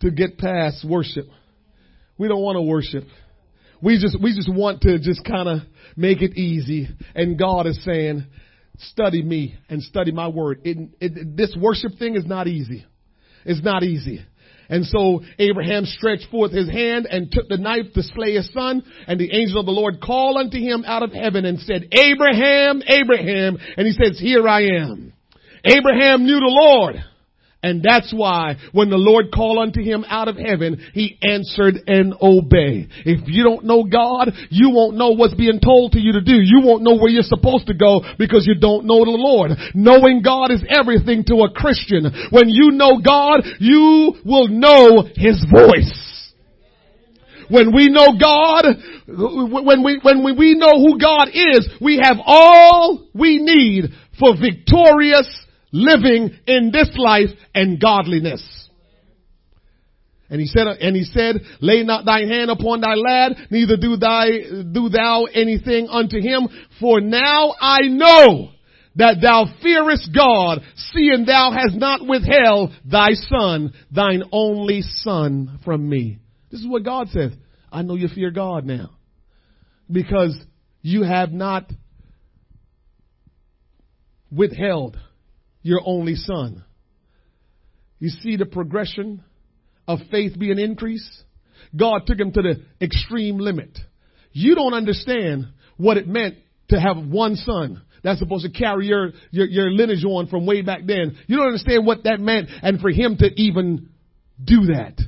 [0.00, 1.24] to get past worship.
[2.18, 3.04] We don't want to worship.
[3.82, 5.58] We just, we just want to just kind of
[5.96, 6.88] make it easy.
[7.14, 8.24] And God is saying,
[8.78, 10.60] study me and study my word.
[10.64, 12.86] It, it, this worship thing is not easy.
[13.44, 14.24] It's not easy.
[14.68, 18.82] And so Abraham stretched forth his hand and took the knife to slay his son.
[19.06, 22.82] And the angel of the Lord called unto him out of heaven and said, Abraham,
[22.86, 23.58] Abraham.
[23.76, 25.12] And he says, here I am.
[25.64, 27.04] Abraham knew the Lord
[27.62, 32.12] and that's why when the Lord called unto him out of heaven, he answered and
[32.20, 32.90] obeyed.
[33.06, 36.34] If you don't know God, you won't know what's being told to you to do.
[36.34, 39.52] You won't know where you're supposed to go because you don't know the Lord.
[39.74, 42.10] Knowing God is everything to a Christian.
[42.30, 46.34] When you know God, you will know His voice.
[47.48, 48.64] When we know God,
[49.06, 55.28] when we, when we know who God is, we have all we need for victorious
[55.72, 58.42] living in this life and godliness.
[60.30, 63.96] And he said, and he said, lay not thine hand upon thy lad, neither do
[63.96, 64.28] thy,
[64.72, 66.48] do thou anything unto him,
[66.80, 68.50] for now I know
[68.96, 70.60] that thou fearest God,
[70.92, 76.18] seeing thou hast not withheld thy son, thine only son from me.
[76.50, 77.32] This is what God says.
[77.70, 78.90] I know you fear God now.
[79.90, 80.38] Because
[80.82, 81.70] you have not
[84.30, 84.96] withheld
[85.62, 86.64] your only son.
[87.98, 89.22] You see the progression
[89.86, 91.24] of faith being increased?
[91.74, 93.78] God took him to the extreme limit.
[94.32, 95.46] You don't understand
[95.76, 96.36] what it meant
[96.68, 100.62] to have one son that's supposed to carry your, your, your lineage on from way
[100.62, 101.16] back then.
[101.26, 103.90] You don't understand what that meant and for him to even
[104.42, 104.98] do that.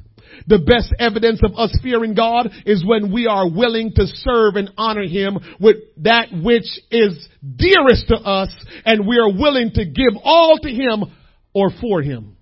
[0.46, 4.70] The best evidence of us fearing God is when we are willing to serve and
[4.76, 8.50] honor Him with that which is dearest to us
[8.84, 11.04] and we are willing to give all to Him
[11.52, 12.36] or for Him.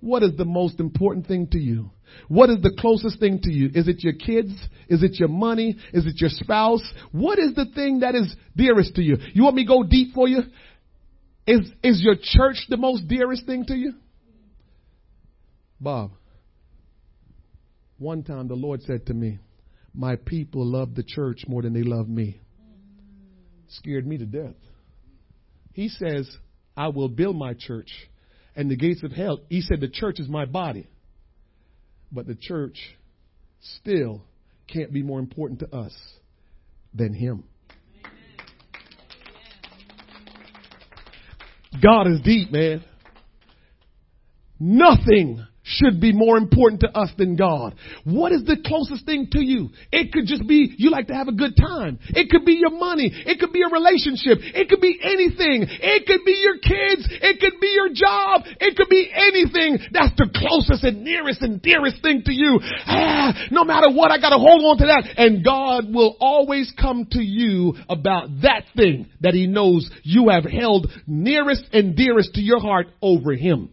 [0.00, 1.90] What is the most important thing to you?
[2.28, 3.70] What is the closest thing to you?
[3.74, 4.52] Is it your kids?
[4.88, 5.76] Is it your money?
[5.92, 6.82] Is it your spouse?
[7.12, 9.18] What is the thing that is dearest to you?
[9.34, 10.40] You want me to go deep for you?
[11.46, 13.94] Is, is your church the most dearest thing to you?
[15.80, 16.10] Bob.
[17.98, 19.38] One time the Lord said to me,
[19.92, 22.40] My people love the church more than they love me.
[23.68, 24.54] Scared me to death.
[25.72, 26.28] He says,
[26.76, 27.90] I will build my church
[28.54, 29.40] and the gates of hell.
[29.48, 30.88] He said, The church is my body.
[32.10, 32.78] But the church
[33.60, 34.22] still
[34.72, 35.94] can't be more important to us
[36.94, 37.44] than Him.
[41.82, 42.84] God is deep, man.
[44.58, 47.74] Nothing should be more important to us than God.
[48.04, 49.70] What is the closest thing to you?
[49.92, 51.98] It could just be you like to have a good time.
[52.08, 53.12] It could be your money.
[53.12, 54.38] It could be a relationship.
[54.40, 55.68] It could be anything.
[55.68, 57.08] It could be your kids.
[57.10, 58.42] It could be your job.
[58.60, 59.78] It could be anything.
[59.92, 62.60] That's the closest and nearest and dearest thing to you.
[62.86, 65.04] Ah, no matter what, I gotta hold on to that.
[65.18, 70.44] And God will always come to you about that thing that He knows you have
[70.44, 73.70] held nearest and dearest to your heart over Him.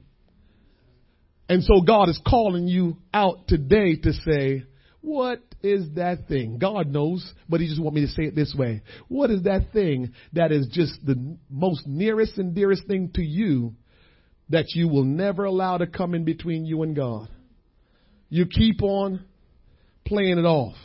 [1.47, 4.63] And so God is calling you out today to say,
[5.01, 6.57] what is that thing?
[6.57, 8.81] God knows, but He just want me to say it this way.
[9.07, 13.75] What is that thing that is just the most nearest and dearest thing to you
[14.49, 17.29] that you will never allow to come in between you and God?
[18.29, 19.23] You keep on
[20.05, 20.75] playing it off.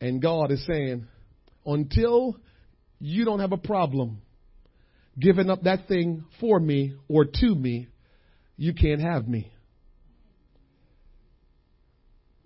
[0.00, 1.06] And God is saying,
[1.64, 2.36] until
[3.00, 4.20] you don't have a problem
[5.18, 7.88] giving up that thing for me or to me,
[8.56, 9.52] you can't have me.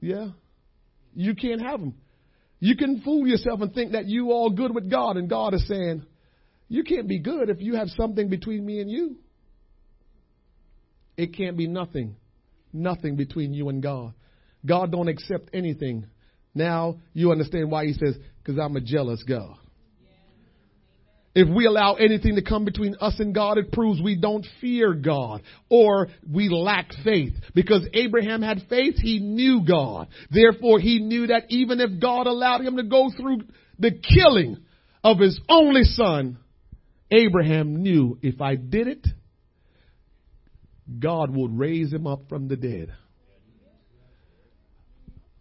[0.01, 0.29] Yeah?
[1.15, 1.95] You can't have them.
[2.61, 5.67] You can fool yourself and think that you all good with God and God is
[5.69, 6.05] saying,
[6.69, 9.17] you can't be good if you have something between me and you.
[11.17, 12.17] It can't be nothing.
[12.73, 14.13] Nothing between you and God.
[14.65, 16.07] God don't accept anything.
[16.55, 19.57] Now you understand why he says, because I'm a jealous God.
[21.41, 24.93] If we allow anything to come between us and God, it proves we don't fear
[24.93, 27.33] God or we lack faith.
[27.55, 30.09] Because Abraham had faith, he knew God.
[30.33, 33.43] Therefore, he knew that even if God allowed him to go through
[33.79, 34.57] the killing
[35.05, 36.39] of his only son,
[37.09, 39.07] Abraham knew if I did it,
[40.99, 42.93] God would raise him up from the dead.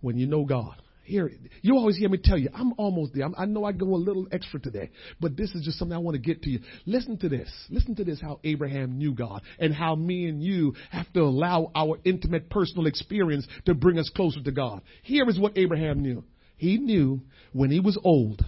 [0.01, 0.79] When you know God.
[1.07, 1.31] Here,
[1.61, 3.23] you always hear me tell you, I'm almost there.
[3.23, 4.89] I'm, i know I go a little extra today,
[5.21, 6.59] but this is just something I want to get to you.
[6.85, 7.49] Listen to this.
[7.69, 11.71] Listen to this how Abraham knew God and how me and you have to allow
[11.73, 14.81] our intimate personal experience to bring us closer to God.
[15.01, 16.25] Here is what Abraham knew.
[16.57, 17.21] He knew
[17.53, 18.43] when he was old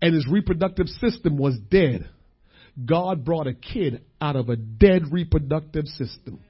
[0.00, 2.08] and his reproductive system was dead,
[2.86, 6.40] God brought a kid out of a dead reproductive system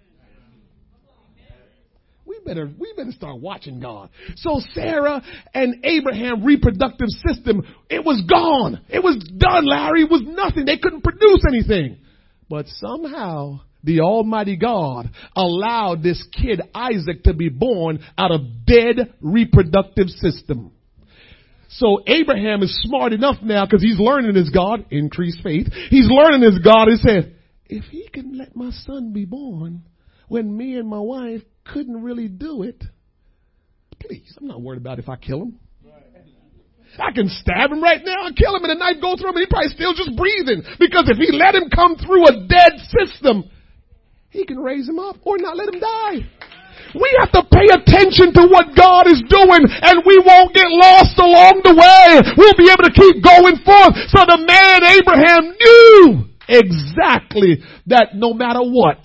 [2.45, 4.11] better, we better start watching God.
[4.37, 5.23] So Sarah
[5.55, 8.81] and Abraham reproductive system, it was gone.
[8.89, 10.03] It was done, Larry.
[10.03, 10.65] It was nothing.
[10.65, 11.99] They couldn't produce anything.
[12.49, 19.15] But somehow, the Almighty God allowed this kid Isaac to be born out of dead
[19.21, 20.73] reproductive system.
[21.69, 25.69] So Abraham is smart enough now because he's learning his God, increased faith.
[25.89, 27.37] He's learning his God and said,
[27.67, 29.83] if he can let my son be born
[30.27, 31.43] when me and my wife
[31.73, 32.83] couldn't really do it,
[34.01, 35.59] please, I'm not worried about if I kill him.
[36.99, 39.39] I can stab him right now and kill him and the knife go through him
[39.39, 40.67] and he probably still just breathing.
[40.83, 43.47] Because if he let him come through a dead system,
[44.31, 46.27] he can raise him up or not let him die.
[46.91, 51.15] We have to pay attention to what God is doing and we won't get lost
[51.23, 52.07] along the way.
[52.35, 53.95] We'll be able to keep going forth.
[54.11, 58.99] So the man Abraham knew exactly that no matter what,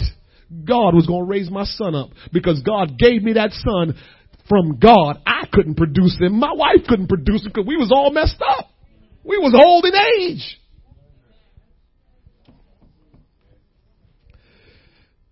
[0.64, 3.96] God was going to raise my son up because God gave me that son
[4.48, 5.22] from God.
[5.26, 6.40] I couldn't produce him.
[6.40, 8.70] My wife couldn't produce him because we was all messed up.
[9.24, 10.60] We was old in age.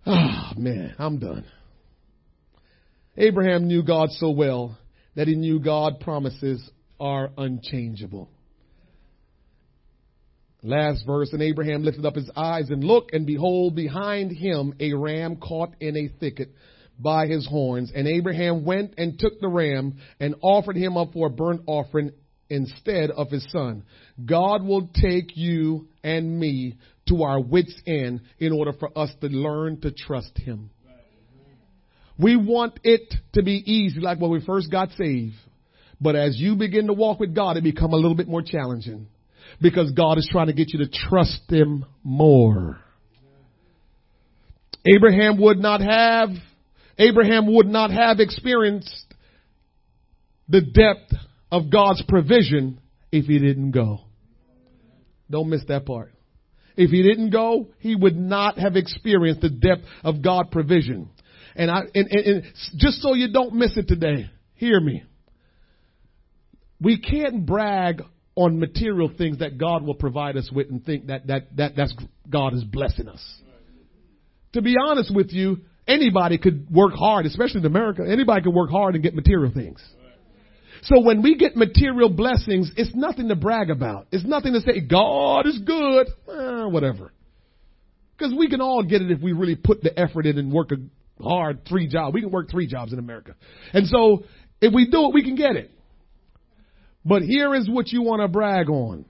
[0.06, 1.46] Ah, oh, man, I'm done.
[3.16, 4.76] Abraham knew God so well
[5.14, 6.68] that he knew God promises
[6.98, 8.28] are unchangeable.
[10.64, 14.94] Last verse, and Abraham lifted up his eyes and looked, and behold, behind him a
[14.94, 16.52] ram caught in a thicket
[16.98, 17.92] by his horns.
[17.94, 22.12] And Abraham went and took the ram and offered him up for a burnt offering
[22.48, 23.84] instead of his son.
[24.24, 29.26] God will take you and me to our wits end in order for us to
[29.26, 30.70] learn to trust him.
[32.18, 35.34] We want it to be easy like when we first got saved.
[36.00, 39.08] But as you begin to walk with God, it become a little bit more challenging
[39.60, 42.78] because God is trying to get you to trust Him more.
[44.86, 46.30] Abraham would not have,
[46.98, 49.14] Abraham would not have experienced
[50.48, 51.12] the depth
[51.50, 52.80] of God's provision
[53.10, 54.00] if he didn't go.
[55.30, 56.12] Don't miss that part.
[56.76, 61.08] If he didn't go, he would not have experienced the depth of God provision.
[61.54, 62.42] And I, and, and, and
[62.76, 65.04] just so you don't miss it today, hear me.
[66.80, 68.02] We can't brag
[68.36, 71.94] on material things that God will provide us with and think that, that, that that's
[72.28, 73.22] God is blessing us.
[74.54, 78.70] To be honest with you, anybody could work hard, especially in America, anybody could work
[78.70, 79.82] hard and get material things.
[80.82, 84.06] So when we get material blessings, it's nothing to brag about.
[84.12, 87.12] It's nothing to say, God is good, eh, whatever.
[88.16, 90.70] Because we can all get it if we really put the effort in and work
[90.72, 92.14] a hard three jobs.
[92.14, 93.34] We can work three jobs in America.
[93.72, 94.24] And so
[94.60, 95.70] if we do it, we can get it.
[97.04, 99.04] But here is what you want to brag on.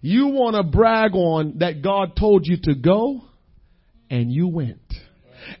[0.00, 3.22] You want to brag on that God told you to go
[4.08, 4.80] and you went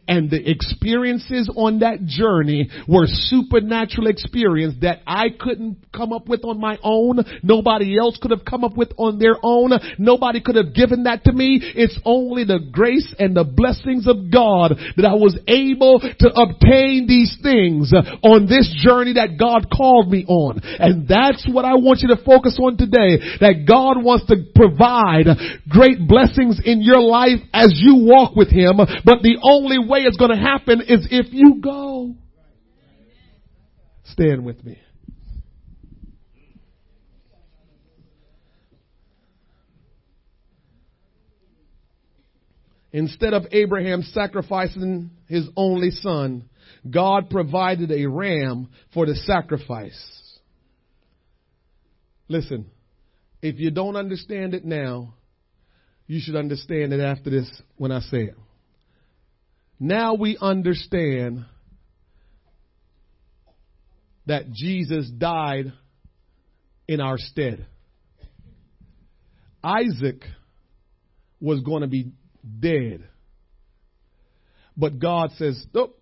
[0.08, 6.44] and the experiences on that journey were supernatural experience that I couldn't come up with
[6.44, 7.24] on my own.
[7.42, 9.72] Nobody else could have come up with on their own.
[9.98, 11.60] Nobody could have given that to me.
[11.62, 17.06] It's only the grace and the blessings of God that I was able to obtain
[17.06, 20.60] these things on this journey that God called me on.
[20.62, 23.38] And that's what I want you to focus on today.
[23.40, 25.26] That God wants to provide
[25.68, 28.78] great blessings in your life as you walk with Him.
[28.78, 32.14] But the only way it's going to happen is if you go.
[34.04, 34.78] Stand with me.
[42.92, 46.48] Instead of Abraham sacrificing his only son,
[46.88, 49.98] God provided a ram for the sacrifice.
[52.28, 52.66] Listen,
[53.42, 55.14] if you don't understand it now,
[56.06, 58.36] you should understand it after this when I say it.
[59.80, 61.46] Now we understand
[64.26, 65.72] that Jesus died
[66.86, 67.66] in our stead.
[69.64, 70.22] Isaac
[71.40, 72.12] was going to be
[72.60, 73.08] dead.
[74.76, 75.98] But God says, nope,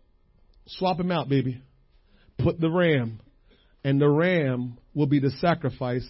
[0.66, 1.62] swap him out, baby.
[2.36, 3.20] Put the ram.
[3.84, 6.06] And the ram will be the sacrifice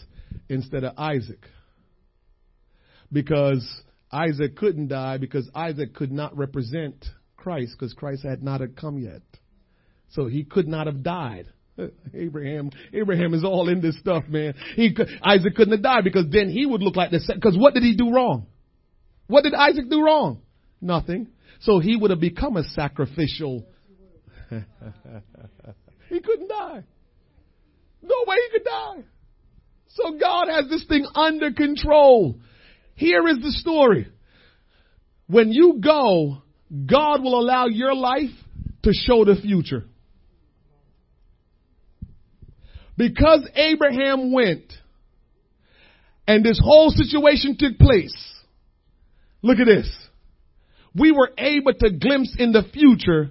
[0.48, 1.44] instead of Isaac.
[3.12, 3.66] Because
[4.10, 7.04] Isaac couldn't die because Isaac could not represent
[7.38, 9.22] Christ because Christ had not come yet.
[10.10, 11.46] So he could not have died.
[12.14, 14.54] Abraham, Abraham is all in this stuff, man.
[14.74, 17.82] He, Isaac couldn't have died because then he would look like the, because what did
[17.82, 18.46] he do wrong?
[19.28, 20.42] What did Isaac do wrong?
[20.80, 21.28] Nothing.
[21.60, 23.66] So he would have become a sacrificial.
[24.50, 26.84] he couldn't die.
[28.02, 29.04] No way he could die.
[29.88, 32.38] So God has this thing under control.
[32.94, 34.08] Here is the story.
[35.26, 36.42] When you go,
[36.86, 38.30] God will allow your life
[38.82, 39.84] to show the future.
[42.96, 44.72] Because Abraham went
[46.26, 48.14] and this whole situation took place,
[49.40, 49.88] look at this.
[50.94, 53.30] We were able to glimpse in the future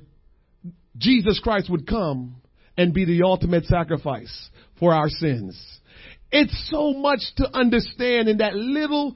[0.98, 2.38] Jesus Christ would come
[2.78, 5.60] and be the ultimate sacrifice for our sins.
[6.32, 9.16] It's so much to understand in that little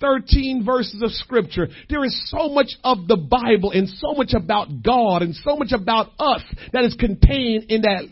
[0.00, 1.68] 13 verses of scripture.
[1.88, 5.72] There is so much of the Bible and so much about God and so much
[5.72, 6.42] about us
[6.72, 8.04] that is contained in that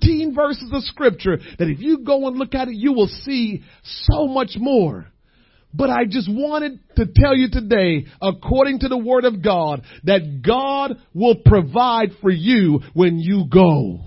[0.00, 3.62] 13 verses of scripture that if you go and look at it, you will see
[3.82, 5.06] so much more.
[5.72, 10.40] But I just wanted to tell you today, according to the word of God, that
[10.46, 14.00] God will provide for you when you go.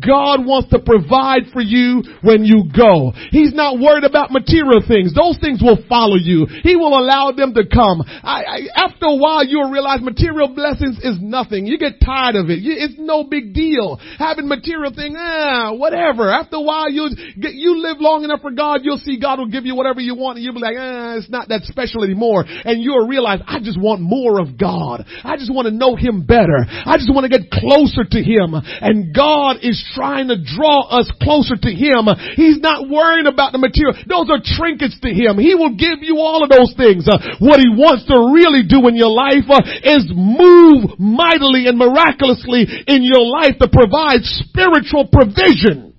[0.00, 3.12] God wants to provide for you when you go.
[3.30, 5.14] He's not worried about material things.
[5.14, 6.46] Those things will follow you.
[6.62, 8.02] He will allow them to come.
[8.02, 11.66] I, I, after a while, you'll realize material blessings is nothing.
[11.66, 12.60] You get tired of it.
[12.60, 14.00] You, it's no big deal.
[14.18, 16.30] Having material things, ah, whatever.
[16.30, 19.66] After a while, you you live long enough for God, you'll see God will give
[19.66, 22.44] you whatever you want, and you'll be like, ah, it's not that special anymore.
[22.46, 25.04] And you'll realize, I just want more of God.
[25.22, 26.64] I just want to know Him better.
[26.68, 28.54] I just want to get closer to Him.
[28.54, 32.08] And God is trying to draw us closer to Him.
[32.36, 33.92] He's not worrying about the material.
[34.08, 35.36] Those are trinkets to Him.
[35.36, 37.04] He will give you all of those things.
[37.04, 41.76] Uh, what He wants to really do in your life uh, is move mightily and
[41.76, 45.94] miraculously in your life to provide spiritual provision.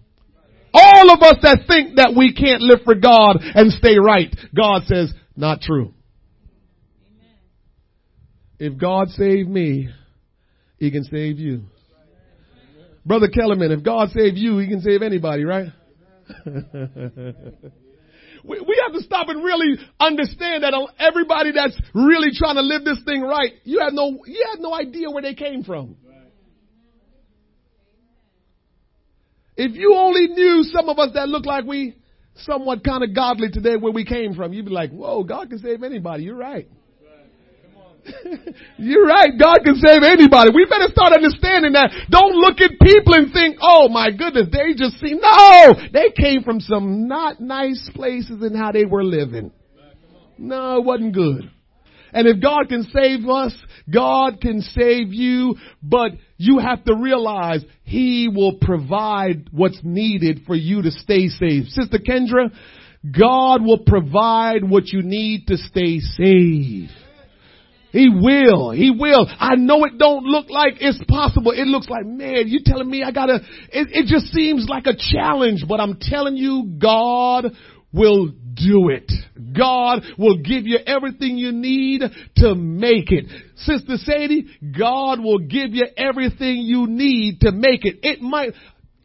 [0.73, 4.83] All of us that think that we can't live for God and stay right, God
[4.85, 5.93] says, not true.
[8.59, 9.89] If God saved me,
[10.77, 11.63] He can save you.
[13.05, 15.67] Brother Kellerman, if God saved you, He can save anybody, right?
[16.45, 16.53] we,
[18.43, 22.99] we have to stop and really understand that everybody that's really trying to live this
[23.05, 25.97] thing right, you have no, you have no idea where they came from.
[29.55, 31.95] If you only knew some of us that look like we
[32.37, 35.59] somewhat kind of godly today where we came from, you'd be like, whoa, God can
[35.59, 36.23] save anybody.
[36.23, 36.67] You're right.
[38.77, 39.31] You're right.
[39.39, 40.51] God can save anybody.
[40.53, 41.91] We better start understanding that.
[42.09, 45.15] Don't look at people and think, oh my goodness, they just see.
[45.19, 45.73] No!
[45.91, 49.51] They came from some not nice places in how they were living.
[50.37, 51.51] No, it wasn't good.
[52.13, 53.53] And if God can save us,
[53.91, 60.55] God can save you, but you have to realize He will provide what's needed for
[60.55, 61.67] you to stay safe.
[61.67, 62.51] Sister Kendra,
[63.11, 66.89] God will provide what you need to stay safe.
[67.95, 68.71] He will.
[68.71, 69.25] He will.
[69.39, 71.51] I know it don't look like it's possible.
[71.51, 74.97] It looks like, man, you telling me I gotta, it, it just seems like a
[74.97, 77.53] challenge, but I'm telling you, God
[77.93, 79.09] will do it.
[79.57, 82.01] God will give you everything you need
[82.35, 83.27] to make it.
[83.55, 84.47] Sister Sadie,
[84.77, 87.99] God will give you everything you need to make it.
[88.03, 88.49] It might,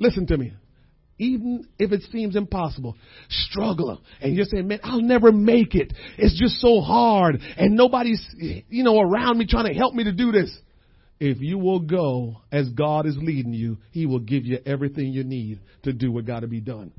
[0.00, 0.52] listen to me
[1.20, 2.96] even if it seems impossible.
[3.28, 4.00] Struggle.
[4.20, 5.92] And you're saying, man, I'll never make it.
[6.16, 7.40] It's just so hard.
[7.58, 10.50] And nobody's, you know, around me trying to help me to do this.
[11.20, 15.22] If you will go as God is leading you, He will give you everything you
[15.22, 16.92] need to do what got to be done.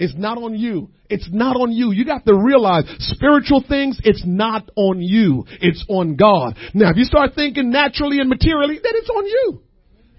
[0.00, 0.90] It's not on you.
[1.08, 1.92] It's not on you.
[1.92, 5.44] You got to realize spiritual things, it's not on you.
[5.60, 6.56] It's on God.
[6.74, 9.62] Now, if you start thinking naturally and materially, then it's on you.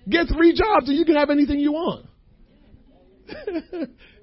[0.09, 2.08] Get three jobs and you can have anything you want.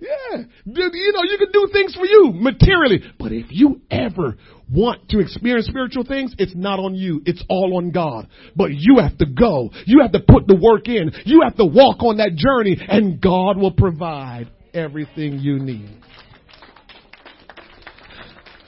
[0.01, 0.43] yeah.
[0.65, 3.01] You know, you can do things for you materially.
[3.19, 4.37] But if you ever
[4.73, 7.23] want to experience spiritual things, it's not on you.
[7.25, 8.29] It's all on God.
[8.55, 9.71] But you have to go.
[9.87, 11.13] You have to put the work in.
[11.25, 16.03] You have to walk on that journey and God will provide everything you need.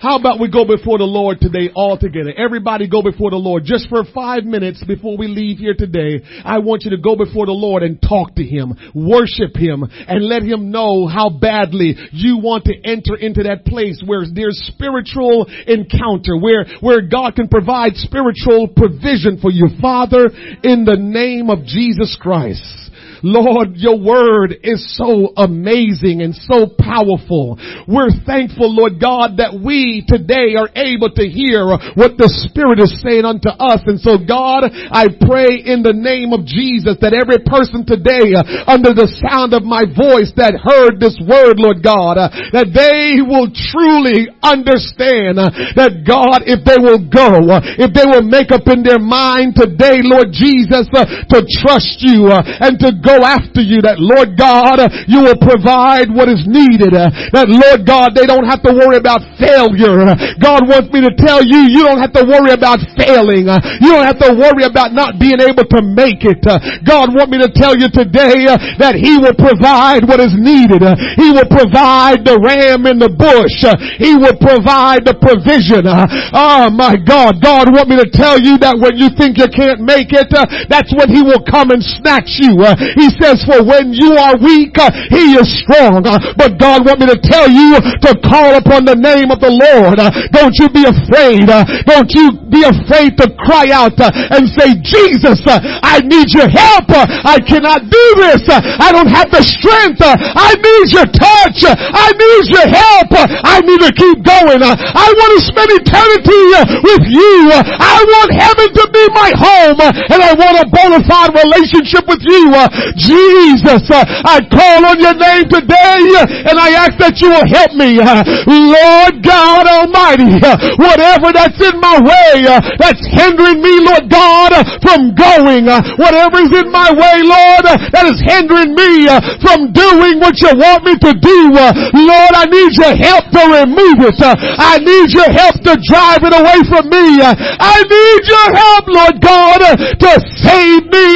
[0.00, 2.32] How about we go before the Lord today all together?
[2.36, 6.22] Everybody go before the Lord just for five minutes before we leave here today.
[6.44, 10.24] I want you to go before the Lord and talk to Him, worship Him, and
[10.24, 15.50] let Him know how badly you want to enter into that place where there's spiritual
[15.66, 19.66] encounter, where, where God can provide spiritual provision for you.
[19.82, 20.30] Father,
[20.62, 22.87] in the name of Jesus Christ.
[23.22, 27.58] Lord, your word is so amazing and so powerful.
[27.86, 31.66] We're thankful, Lord God, that we today are able to hear
[31.98, 33.82] what the Spirit is saying unto us.
[33.86, 38.44] And so God, I pray in the name of Jesus that every person today uh,
[38.68, 43.24] under the sound of my voice that heard this word, Lord God, uh, that they
[43.24, 48.68] will truly understand uh, that God, if they will go, if they will make up
[48.68, 53.96] in their mind today, Lord Jesus, to trust you and to go after you, that
[53.96, 56.92] Lord God, you will provide what is needed.
[56.92, 60.04] That Lord God, they don't have to worry about failure.
[60.42, 63.48] God wants me to tell you, you don't have to worry about failing.
[63.80, 66.44] You don't have to worry about not being able to make it.
[66.84, 68.48] God wants me to tell you today
[68.78, 70.84] that He will provide what is needed.
[71.16, 73.62] He will provide the ram in the bush.
[73.98, 75.86] He will provide the provision.
[75.86, 79.80] Oh my God, God wants me to tell you that when you think you can't
[79.80, 80.28] make it,
[80.68, 82.58] that's when He will come and snatch you.
[82.98, 86.02] He says, for when you are weak, uh, he is strong.
[86.02, 89.54] Uh, but God want me to tell you to call upon the name of the
[89.54, 90.02] Lord.
[90.02, 91.46] Uh, don't you be afraid.
[91.46, 96.26] Uh, don't you be afraid to cry out uh, and say, Jesus, uh, I need
[96.34, 96.90] your help.
[96.90, 98.42] I cannot do this.
[98.50, 100.02] I don't have the strength.
[100.02, 101.62] I need your touch.
[101.70, 103.10] I need your help.
[103.46, 104.58] I need to keep going.
[104.66, 106.42] I want to spend eternity
[106.82, 107.54] with you.
[107.54, 112.22] I want heaven to be my home and I want a bona fide relationship with
[112.26, 112.50] you.
[112.94, 116.00] Jesus, I call on your name today
[116.46, 117.98] and I ask that you will help me.
[117.98, 120.38] Lord God Almighty,
[120.78, 122.46] whatever that's in my way,
[122.78, 124.54] that's hindering me, Lord God,
[124.84, 125.66] from going,
[125.98, 129.10] whatever is in my way, Lord, that is hindering me
[129.42, 133.98] from doing what you want me to do, Lord, I need your help to remove
[134.06, 134.20] it.
[134.22, 137.18] I need your help to drive it away from me.
[137.18, 141.08] I need your help, Lord God, to save me.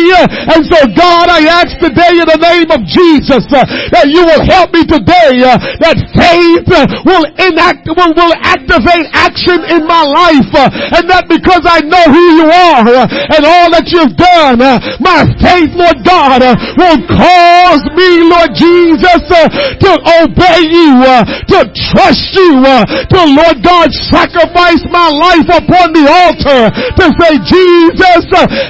[0.50, 3.62] And so God, I ask ask today in the name of Jesus uh,
[3.94, 9.06] that you will help me today, uh, that faith uh, will enact, will, will activate
[9.14, 13.46] action in my life, uh, and that because I know who you are uh, and
[13.46, 19.90] all that you've done, uh, my faith, Lord God, will cause me, Lord Jesus, to
[20.18, 20.98] obey you,
[21.46, 21.58] to
[21.94, 28.24] trust you, to, Lord God, sacrifice my life upon the altar to say, Jesus,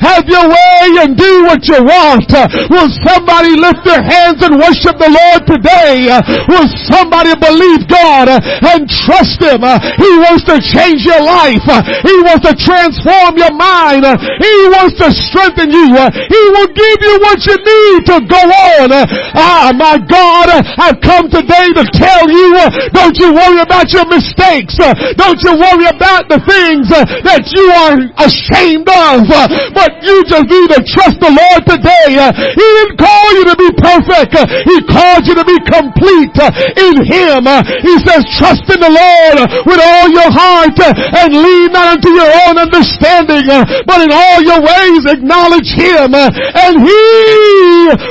[0.04, 2.28] have your way and do what you want.
[2.70, 6.10] Will Will somebody lift their hands and worship the Lord today?
[6.50, 9.62] Will somebody believe God and trust Him?
[10.02, 11.62] He wants to change your life.
[11.62, 14.02] He wants to transform your mind.
[14.02, 15.94] He wants to strengthen you.
[15.94, 18.90] He will give you what you need to go on.
[19.38, 20.50] Ah, my God,
[20.82, 22.50] I've come today to tell you,
[22.90, 24.74] don't you worry about your mistakes.
[25.14, 29.30] Don't you worry about the things that you are ashamed of.
[29.70, 32.18] But you just need to trust the Lord today.
[32.58, 34.32] He didn't call you to be perfect.
[34.64, 36.36] He called you to be complete
[36.80, 37.44] in Him.
[37.82, 39.36] He says, trust in the Lord
[39.66, 43.46] with all your heart and lean not unto your own understanding,
[43.86, 47.02] but in all your ways acknowledge Him and He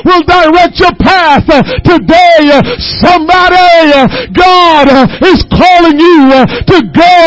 [0.05, 1.47] will direct your path.
[1.83, 2.61] Today,
[3.01, 3.89] somebody,
[4.33, 4.87] God
[5.23, 6.29] is calling you
[6.67, 7.19] to go.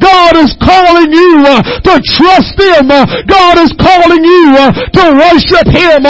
[0.00, 1.42] God is calling you
[1.86, 2.88] to trust Him.
[3.26, 4.56] God is calling you
[4.92, 6.02] to worship Him.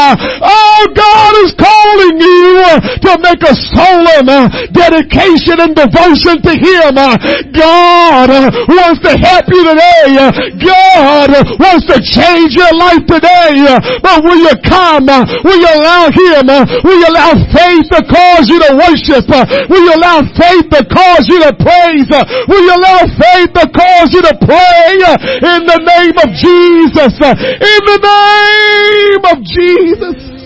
[0.50, 2.58] Oh, God is calling you
[3.06, 6.98] to make a solemn uh, dedication and devotion to Him.
[6.98, 7.14] Uh,
[7.54, 10.10] God uh, wants to help you today.
[10.58, 13.62] God wants to change your life today.
[14.02, 15.06] But will you come?
[15.46, 16.46] Will you allow Him?
[16.82, 19.26] Will you allow faith to cause you to worship?
[19.70, 22.10] Will you allow faith to cause you to praise?
[22.50, 24.98] Will you allow faith to cause you to pray
[25.46, 27.14] in the name of Jesus?
[27.20, 30.39] In the name of Jesus.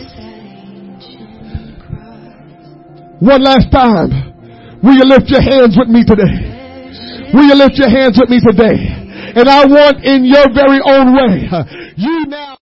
[3.25, 4.13] One last time.
[4.85, 7.33] Will you lift your hands with me today?
[7.33, 8.77] Will you lift your hands with me today?
[9.35, 11.49] And I want in your very own way,
[11.97, 12.59] you now